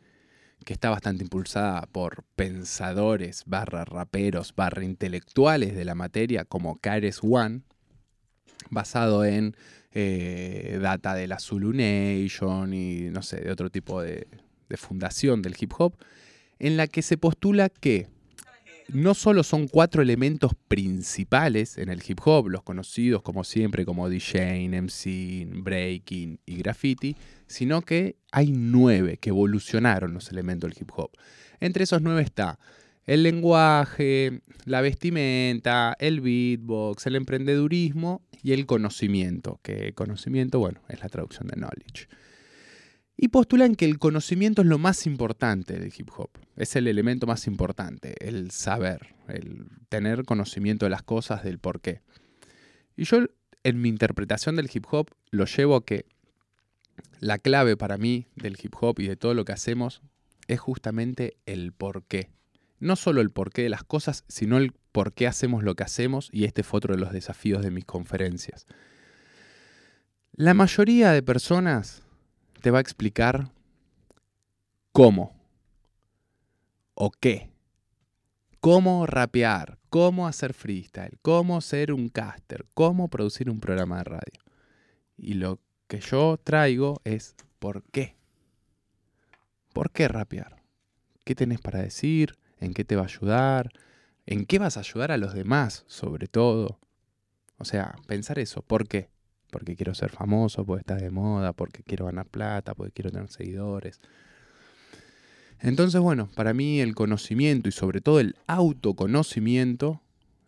[0.65, 7.19] que está bastante impulsada por pensadores, barra raperos, barra intelectuales de la materia, como Kares
[7.21, 7.61] One,
[8.71, 9.55] basado en
[9.91, 14.27] eh, data de la Zulu Nation y no sé, de otro tipo de,
[14.69, 15.95] de fundación del hip hop,
[16.59, 18.07] en la que se postula que
[18.87, 24.09] no solo son cuatro elementos principales en el hip hop, los conocidos como siempre como
[24.09, 27.15] DJ, MC, breaking y graffiti,
[27.47, 31.11] sino que hay nueve que evolucionaron los elementos del hip hop.
[31.59, 32.59] Entre esos nueve está
[33.05, 41.01] el lenguaje, la vestimenta, el beatbox, el emprendedurismo y el conocimiento, que conocimiento, bueno, es
[41.01, 42.07] la traducción de knowledge
[43.17, 46.29] y postulan que el conocimiento es lo más importante del hip hop.
[46.57, 51.79] Es el elemento más importante, el saber, el tener conocimiento de las cosas, del por
[51.79, 52.01] qué.
[52.97, 53.19] Y yo
[53.63, 56.05] en mi interpretación del hip hop lo llevo a que
[57.19, 60.01] la clave para mí del hip hop y de todo lo que hacemos
[60.47, 62.29] es justamente el por qué.
[62.79, 66.29] No solo el porqué de las cosas, sino el por qué hacemos lo que hacemos
[66.31, 68.65] y este fue otro de los desafíos de mis conferencias.
[70.33, 72.04] La mayoría de personas
[72.65, 73.51] te va a explicar
[74.91, 75.39] cómo
[76.95, 77.51] o qué.
[78.59, 84.41] Cómo rapear, cómo hacer freestyle, cómo ser un caster, cómo producir un programa de radio.
[85.15, 88.15] Y lo que yo traigo es por qué.
[89.71, 90.63] ¿Por qué rapear?
[91.23, 92.35] ¿Qué tenés para decir?
[92.59, 93.69] ¿En qué te va a ayudar?
[94.25, 96.79] ¿En qué vas a ayudar a los demás, sobre todo?
[97.59, 99.11] O sea, pensar eso, ¿por qué?
[99.55, 103.29] Porque quiero ser famoso, porque está de moda, porque quiero ganar plata, porque quiero tener
[103.29, 104.01] seguidores.
[105.61, 110.01] Entonces, bueno, para mí el conocimiento y sobre todo el autoconocimiento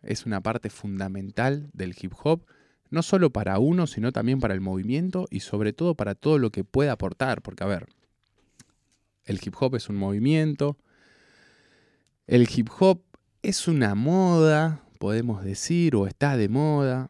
[0.04, 2.46] es una parte fundamental del hip hop,
[2.90, 6.52] no solo para uno, sino también para el movimiento y sobre todo para todo lo
[6.52, 7.88] que pueda aportar, porque a ver,
[9.24, 10.76] el hip hop es un movimiento,
[12.26, 13.04] el hip hop
[13.42, 17.10] es una moda, podemos decir, o está de moda,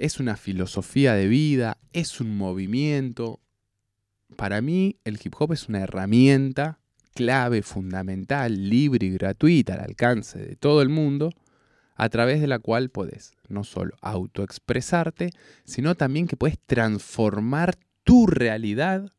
[0.00, 3.38] es una filosofía de vida, es un movimiento.
[4.34, 6.80] Para mí el hip hop es una herramienta
[7.14, 11.34] clave, fundamental, libre y gratuita al alcance de todo el mundo,
[11.96, 15.32] a través de la cual puedes no solo autoexpresarte,
[15.64, 19.12] sino también que puedes transformar tu realidad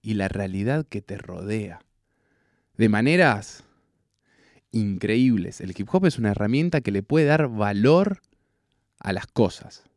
[0.00, 1.80] y la realidad que te rodea.
[2.78, 3.64] De maneras
[4.70, 5.60] increíbles.
[5.60, 8.22] El hip hop es una herramienta que le puede dar valor
[9.00, 9.88] a las cosas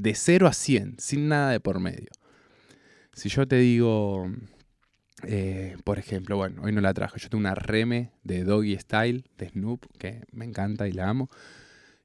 [0.00, 2.08] de 0 a 100, sin nada de por medio.
[3.12, 4.30] Si yo te digo,
[5.24, 9.24] eh, por ejemplo, bueno, hoy no la trajo, yo tengo una reme de Doggy Style,
[9.36, 11.28] de Snoop, que me encanta y la amo.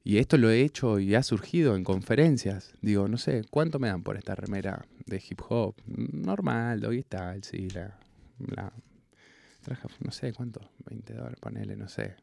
[0.03, 2.73] Y esto lo he hecho y ha surgido en conferencias.
[2.81, 5.75] Digo, no sé, ¿cuánto me dan por esta remera de hip hop?
[5.87, 7.97] Normal, Doggy Style, sí, la,
[8.39, 8.73] la
[9.63, 12.15] traje, no sé cuánto, 20 dólares, ponele, no sé,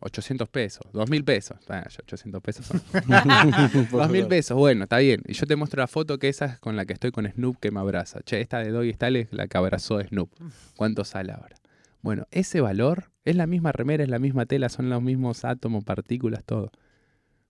[0.00, 1.58] 800 pesos, 2000 pesos.
[1.66, 2.82] Bueno, 800 pesos son.
[3.90, 5.22] 2000 pesos, bueno, está bien.
[5.26, 7.58] Y yo te muestro la foto que esa es con la que estoy con Snoop
[7.58, 8.20] que me abraza.
[8.22, 10.30] Che, esta de Doggy Style es la que abrazó Snoop.
[10.76, 11.56] ¿Cuánto sale ahora?
[12.02, 15.82] Bueno, ese valor es la misma remera, es la misma tela, son los mismos átomos,
[15.82, 16.70] partículas, todo.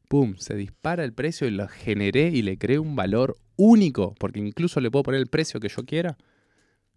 [0.08, 4.38] Pum, se dispara el precio y lo generé y le creé un valor único, porque
[4.38, 6.16] incluso le puedo poner el precio que yo quiera,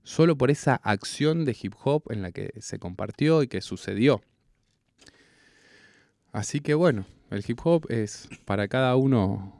[0.03, 4.21] solo por esa acción de hip hop en la que se compartió y que sucedió.
[6.31, 9.59] Así que bueno, el hip hop es para cada uno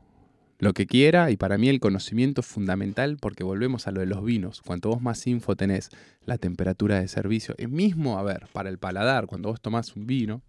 [0.60, 4.06] lo que quiera y para mí el conocimiento es fundamental porque volvemos a lo de
[4.06, 4.62] los vinos.
[4.62, 5.90] Cuanto vos más info tenés,
[6.26, 10.06] la temperatura de servicio, es mismo, a ver, para el paladar, cuando vos tomás un
[10.06, 10.42] vino,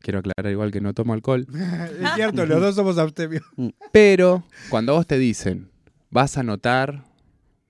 [0.00, 1.46] quiero aclarar igual que no tomo alcohol.
[2.00, 3.44] es cierto, los dos somos abstemios.
[3.92, 5.70] Pero cuando vos te dicen,
[6.10, 7.04] vas a notar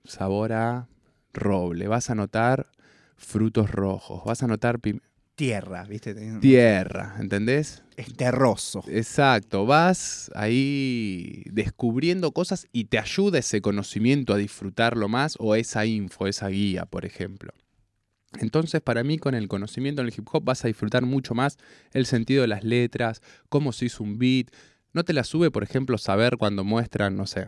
[0.05, 0.87] sabor a
[1.33, 2.67] roble, vas a notar
[3.17, 4.79] frutos rojos, vas a notar
[5.41, 6.13] tierra, ¿viste?
[6.39, 7.81] Tierra, ¿entendés?
[7.97, 8.83] Es terroso.
[8.87, 15.87] Exacto, vas ahí descubriendo cosas y te ayuda ese conocimiento a disfrutarlo más o esa
[15.87, 17.53] info, esa guía, por ejemplo.
[18.39, 21.57] Entonces, para mí, con el conocimiento en el hip hop vas a disfrutar mucho más
[21.91, 24.51] el sentido de las letras, cómo se hizo un beat.
[24.93, 27.47] No te la sube, por ejemplo, saber cuando muestran, no sé.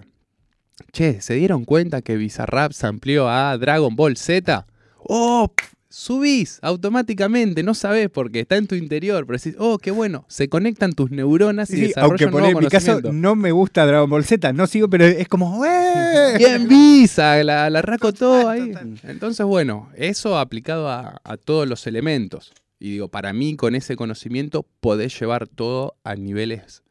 [0.91, 4.65] Che, ¿se dieron cuenta que Bizarrap se amplió a Dragon Ball Z?
[4.97, 5.53] ¡Oh!
[5.93, 10.49] Subís automáticamente, no sabes porque está en tu interior, pero decís, oh, qué bueno, se
[10.49, 14.09] conectan tus neuronas y desarrollan aunque por nuevo en mi caso no me gusta Dragon
[14.09, 16.33] Ball Z, no sigo, pero es como ¡eh!
[16.39, 18.71] Bien visa, la, la raco todo ahí.
[18.71, 18.99] total.
[19.03, 22.53] Entonces, bueno, eso aplicado a, a todos los elementos.
[22.79, 26.81] Y digo, para mí, con ese conocimiento, podés llevar todo a niveles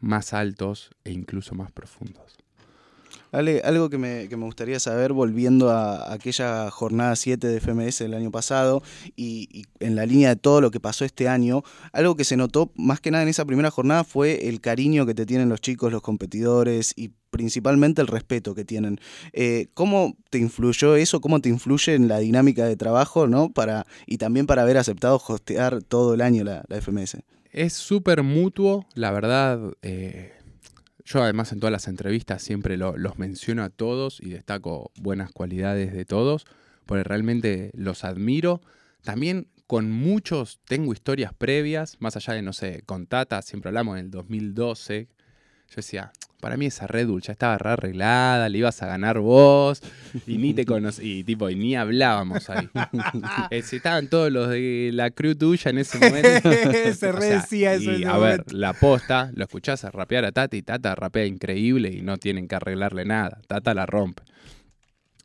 [0.00, 2.38] más altos e incluso más profundos.
[3.36, 7.98] Ale, algo que me, que me gustaría saber, volviendo a aquella jornada 7 de FMS
[7.98, 8.82] del año pasado
[9.14, 11.62] y, en la línea de todo lo que pasó este año,
[11.92, 15.14] algo que se notó más que nada en esa primera jornada fue el cariño que
[15.14, 19.00] te tienen los chicos, los competidores y principalmente el respeto que tienen.
[19.34, 21.20] Eh, ¿Cómo te influyó eso?
[21.20, 23.50] ¿Cómo te influye en la dinámica de trabajo ¿no?
[23.50, 27.18] para, y también para haber aceptado hostear todo el año la, la FMS?
[27.50, 29.60] Es súper mutuo, la verdad.
[29.82, 30.35] eh,
[31.06, 35.30] yo además en todas las entrevistas siempre lo- los menciono a todos y destaco buenas
[35.32, 36.44] cualidades de todos,
[36.84, 38.60] porque realmente los admiro.
[39.02, 43.98] También con muchos tengo historias previas, más allá de, no sé, con Tata, siempre hablamos
[43.98, 45.08] en el 2012.
[45.68, 49.18] Yo decía, para mí esa Red Bull ya estaba re arreglada, le ibas a ganar
[49.18, 49.82] vos,
[50.26, 52.68] y ni te conocí, y tipo, y ni hablábamos ahí.
[53.50, 56.52] Eh, estaban todos los de la crew tuya en ese momento.
[56.94, 59.84] Se O re sea, decía eso y en ese a ver, la posta, lo escuchás
[59.84, 63.40] a rapear a Tata y Tata rapea increíble y no tienen que arreglarle nada.
[63.46, 64.22] Tata la rompe.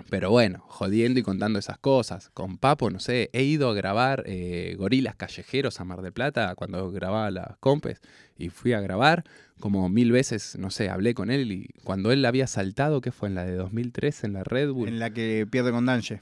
[0.09, 2.29] Pero bueno, jodiendo y contando esas cosas.
[2.33, 6.53] Con Papo, no sé, he ido a grabar eh, Gorilas Callejeros a Mar del Plata
[6.55, 8.01] cuando grababa las compes
[8.37, 9.23] y fui a grabar
[9.59, 13.29] como mil veces, no sé, hablé con él y cuando él había saltado, que fue
[13.29, 16.21] en la de 2003 en la Red Bull, En la que pierde con Danche.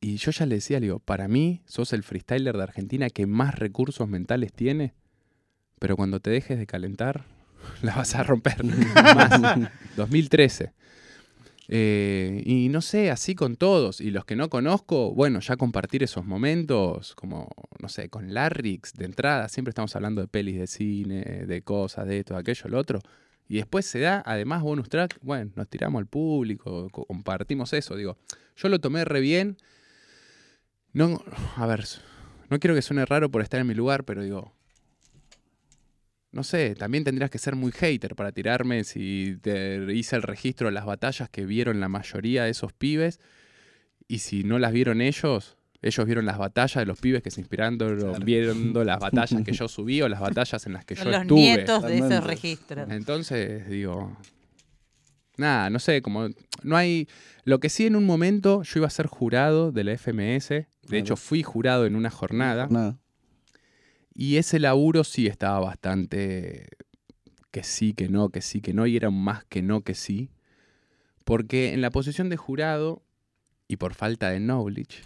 [0.00, 3.26] y yo ya le decía, le digo, para mí sos el freestyler de Argentina que
[3.26, 4.94] más recursos mentales tiene,
[5.78, 7.24] pero cuando te dejes de calentar,
[7.82, 8.64] la vas a romper.
[8.94, 9.70] más.
[9.96, 10.72] 2013.
[11.72, 14.00] Eh, y no sé, así con todos.
[14.00, 17.48] Y los que no conozco, bueno, ya compartir esos momentos, como,
[17.78, 22.08] no sé, con Larrix de entrada, siempre estamos hablando de pelis de cine, de cosas,
[22.08, 22.98] de esto, de aquello, lo otro.
[23.48, 27.94] Y después se da, además, bonus track, bueno, nos tiramos al público, co- compartimos eso.
[27.94, 28.16] Digo,
[28.56, 29.56] yo lo tomé re bien.
[30.92, 31.22] No,
[31.56, 31.84] a ver,
[32.48, 34.52] no quiero que suene raro por estar en mi lugar, pero digo,
[36.32, 40.68] no sé, también tendrías que ser muy hater para tirarme si te hice el registro
[40.68, 43.18] de las batallas que vieron la mayoría de esos pibes
[44.06, 47.40] y si no las vieron ellos, ellos vieron las batallas de los pibes que se
[47.40, 47.78] inspiraron
[48.24, 51.40] viendo las batallas que yo subí o las batallas en las que yo los estuve.
[51.40, 52.90] nietos de esos registros.
[52.90, 54.16] Entonces, digo,
[55.36, 56.28] nada, no sé, como
[56.62, 57.08] no hay...
[57.44, 60.66] Lo que sí en un momento yo iba a ser jurado de la FMS, de
[60.86, 60.96] Claro.
[60.98, 62.98] hecho fui jurado en una jornada, Nada.
[64.14, 66.68] Y ese laburo sí estaba bastante
[67.50, 70.30] que sí, que no, que sí, que no, y era más que no, que sí,
[71.24, 73.02] porque en la posición de jurado,
[73.68, 75.02] y por falta de knowledge,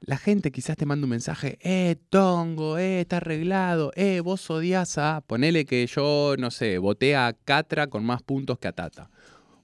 [0.00, 4.96] la gente quizás te manda un mensaje, eh, tongo, eh, está arreglado, eh, vos odias
[4.96, 5.22] a...
[5.26, 9.10] Ponele que yo, no sé, voté a Catra con más puntos que a Tata.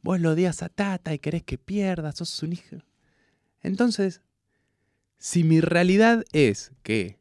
[0.02, 2.76] Vos lo odias a Tata y querés que pierda, sos un hijo.
[3.62, 4.20] Entonces,
[5.18, 7.15] si mi realidad es que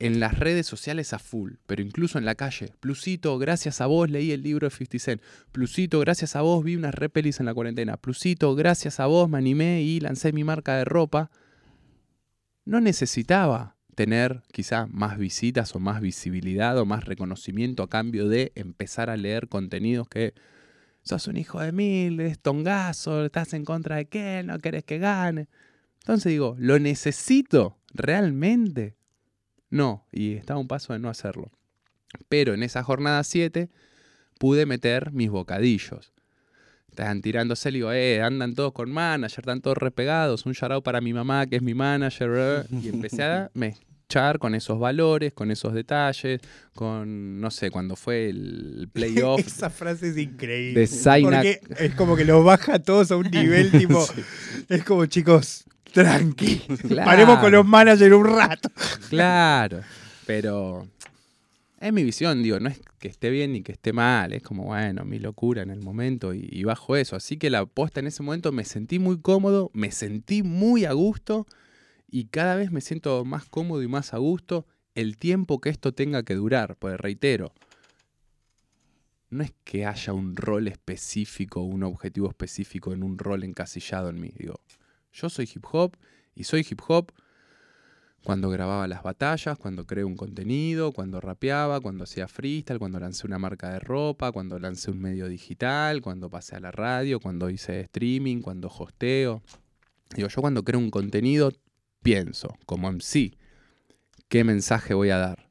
[0.00, 4.10] en las redes sociales a full, pero incluso en la calle, Plusito, gracias a vos
[4.10, 5.22] leí el libro de 50 Cent.
[5.52, 7.96] Plusito, gracias a vos vi unas repelis en la cuarentena.
[7.96, 11.30] Plusito, gracias a vos me animé y lancé mi marca de ropa
[12.70, 18.52] no necesitaba tener quizá más visitas o más visibilidad o más reconocimiento a cambio de
[18.54, 20.34] empezar a leer contenidos que
[21.02, 24.98] sos un hijo de mil, es tongazo, estás en contra de qué, no querés que
[24.98, 25.48] gane.
[25.98, 28.96] Entonces digo, ¿lo necesito realmente?
[29.70, 31.50] No, y estaba a un paso de no hacerlo.
[32.28, 33.70] Pero en esa jornada 7
[34.38, 36.12] pude meter mis bocadillos.
[36.88, 41.00] Estaban tirándose, le digo, eh, andan todos con manager, están todos repegados, un shout para
[41.00, 45.72] mi mamá que es mi manager, y empecé a mechar con esos valores, con esos
[45.72, 46.40] detalles,
[46.74, 49.38] con, no sé, cuando fue el playoff.
[49.46, 50.80] Esa frase es increíble.
[50.80, 54.04] De Porque es como que los baja a todos a un nivel tipo.
[54.68, 56.58] Es como, chicos, tranqui.
[56.88, 57.04] Claro.
[57.04, 58.70] Paremos con los managers un rato.
[59.08, 59.80] Claro,
[60.26, 60.86] pero
[61.80, 64.64] es mi visión, digo, no es que esté bien ni que esté mal, es como,
[64.64, 67.16] bueno, mi locura en el momento y, y bajo eso.
[67.16, 70.92] Así que la posta en ese momento me sentí muy cómodo, me sentí muy a
[70.92, 71.46] gusto
[72.10, 75.92] y cada vez me siento más cómodo y más a gusto el tiempo que esto
[75.92, 77.52] tenga que durar, pues reitero.
[79.30, 84.20] No es que haya un rol específico, un objetivo específico en un rol encasillado en
[84.20, 84.32] mí.
[84.36, 84.60] Digo,
[85.12, 85.96] Yo soy hip hop
[86.34, 87.12] y soy hip hop
[88.22, 93.26] cuando grababa las batallas, cuando creé un contenido, cuando rapeaba, cuando hacía freestyle, cuando lancé
[93.26, 97.48] una marca de ropa, cuando lancé un medio digital, cuando pasé a la radio, cuando
[97.48, 99.42] hice streaming, cuando hosteo.
[100.14, 101.52] Digo, yo cuando creo un contenido
[102.02, 103.36] pienso, como MC,
[104.28, 105.50] qué mensaje voy a dar,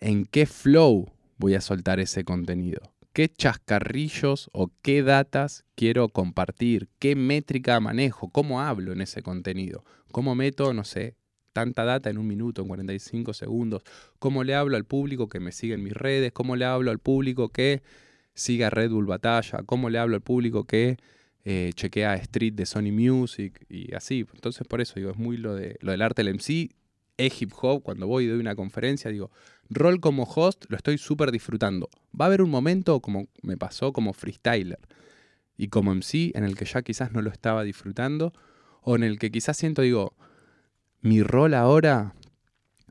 [0.00, 2.80] en qué flow voy a soltar ese contenido,
[3.16, 9.86] qué chascarrillos o qué datas quiero compartir, qué métrica manejo, cómo hablo en ese contenido,
[10.12, 11.16] cómo meto, no sé,
[11.54, 13.84] tanta data en un minuto, en 45 segundos,
[14.18, 16.98] cómo le hablo al público que me sigue en mis redes, cómo le hablo al
[16.98, 17.80] público que
[18.34, 20.98] siga Red Bull Batalla, cómo le hablo al público que
[21.46, 24.26] eh, chequea Street de Sony Music y así.
[24.34, 26.68] Entonces por eso digo, es muy lo, de, lo del arte del MC,
[27.16, 29.30] es hip hop, cuando voy y doy una conferencia, digo,
[29.70, 31.88] rol como host lo estoy súper disfrutando.
[32.18, 34.78] Va a haber un momento, como me pasó como freestyler
[35.56, 38.32] y como MC, en el que ya quizás no lo estaba disfrutando,
[38.82, 40.14] o en el que quizás siento, digo,
[41.00, 42.14] mi rol ahora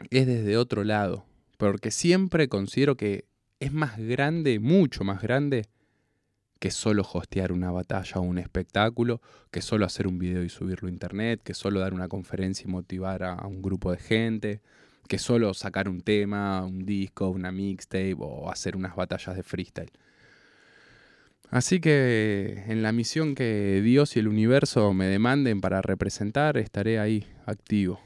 [0.10, 1.26] es desde otro lado,
[1.58, 3.26] porque siempre considero que
[3.60, 5.66] es más grande, mucho más grande,
[6.60, 9.22] que solo hostear una batalla o un espectáculo,
[9.52, 12.72] que solo hacer un video y subirlo a internet, que solo dar una conferencia y
[12.72, 14.62] motivar a, un grupo de gente,
[15.08, 19.92] que solo sacar un tema, un disco, una mixtape o hacer unas batallas de freestyle.
[21.52, 27.00] Así que en la misión que Dios y el universo me demanden para representar, estaré
[27.00, 28.00] ahí, activo.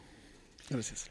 [0.70, 1.10] Gracias.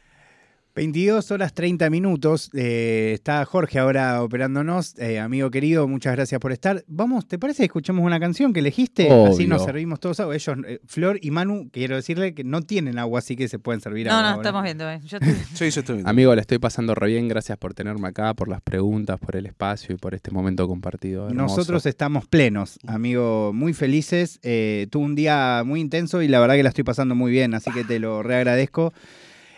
[0.79, 2.49] 22 horas 30 minutos.
[2.53, 4.97] Eh, está Jorge ahora operándonos.
[4.97, 6.85] Eh, amigo querido, muchas gracias por estar.
[6.87, 9.11] Vamos, ¿te parece que escuchemos una canción que elegiste?
[9.11, 10.35] Así nos servimos todos agua.
[10.35, 13.81] Ellos, eh, Flor y Manu, quiero decirle que no tienen agua, así que se pueden
[13.81, 14.23] servir no, agua.
[14.23, 14.85] No, no, estamos viendo.
[15.05, 15.17] Yo
[15.53, 16.09] sí, yo estoy viendo.
[16.09, 17.27] Amigo, le estoy pasando re bien.
[17.27, 21.29] Gracias por tenerme acá, por las preguntas, por el espacio y por este momento compartido.
[21.29, 24.39] Nosotros estamos plenos, amigo, muy felices.
[24.39, 27.69] tuve un día muy intenso y la verdad que la estoy pasando muy bien, así
[27.71, 28.93] que te lo reagradezco.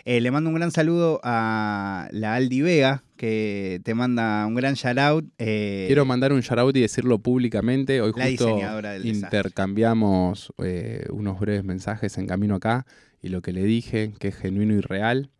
[0.04, 4.74] Eh, le mando un gran saludo a la Aldi Vega, que te manda un gran
[4.74, 5.24] shout out.
[5.38, 8.00] Eh, Quiero mandar un shout out y decirlo públicamente.
[8.00, 8.58] Hoy justo
[9.04, 12.84] intercambiamos eh, unos breves mensajes en camino acá
[13.20, 15.30] y lo que le dije, que es genuino y real,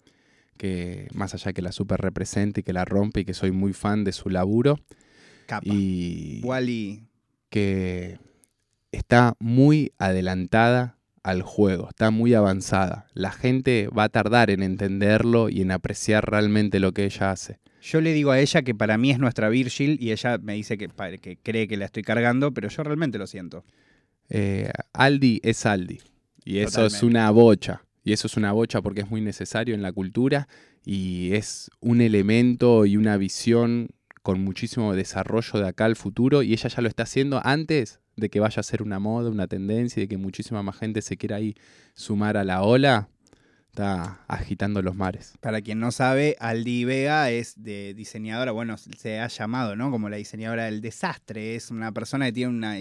[0.56, 3.72] que más allá que la super represente y que la rompe y que soy muy
[3.72, 4.78] fan de su laburo.
[5.46, 5.66] Capa.
[5.66, 7.08] Y Wally.
[7.48, 8.18] que
[8.92, 13.06] está muy adelantada al juego, está muy avanzada.
[13.14, 17.58] La gente va a tardar en entenderlo y en apreciar realmente lo que ella hace.
[17.80, 20.78] Yo le digo a ella que para mí es nuestra Virgil y ella me dice
[20.78, 20.88] que,
[21.20, 23.64] que cree que la estoy cargando, pero yo realmente lo siento.
[24.28, 26.00] Eh, Aldi es Aldi
[26.44, 27.82] y eso es una bocha.
[28.04, 30.48] Y eso es una bocha porque es muy necesario en la cultura
[30.84, 33.90] y es un elemento y una visión
[34.22, 38.30] con muchísimo desarrollo de acá al futuro y ella ya lo está haciendo antes de
[38.30, 41.16] que vaya a ser una moda, una tendencia y de que muchísima más gente se
[41.16, 41.54] quiera ahí
[41.94, 43.08] sumar a la ola,
[43.72, 45.32] está agitando los mares.
[45.40, 49.90] Para quien no sabe, Aldi Vega es de diseñadora, bueno, se ha llamado, ¿no?
[49.90, 51.54] Como la diseñadora del desastre.
[51.54, 52.76] Es una persona que tiene una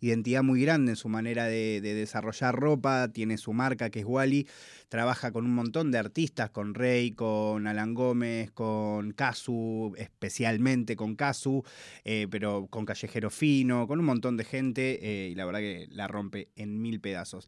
[0.00, 4.46] identidad muy grande en su manera de, desarrollar ropa, tiene su marca que es Wally,
[4.90, 11.16] trabaja con un montón de artistas, con Rey, con Alan Gómez, con Casu, especialmente con
[11.16, 11.64] Casu,
[12.04, 15.88] eh, pero con Callejero Fino, con un montón de gente, eh, y la verdad que
[15.90, 17.42] la rompe en mil pedazos.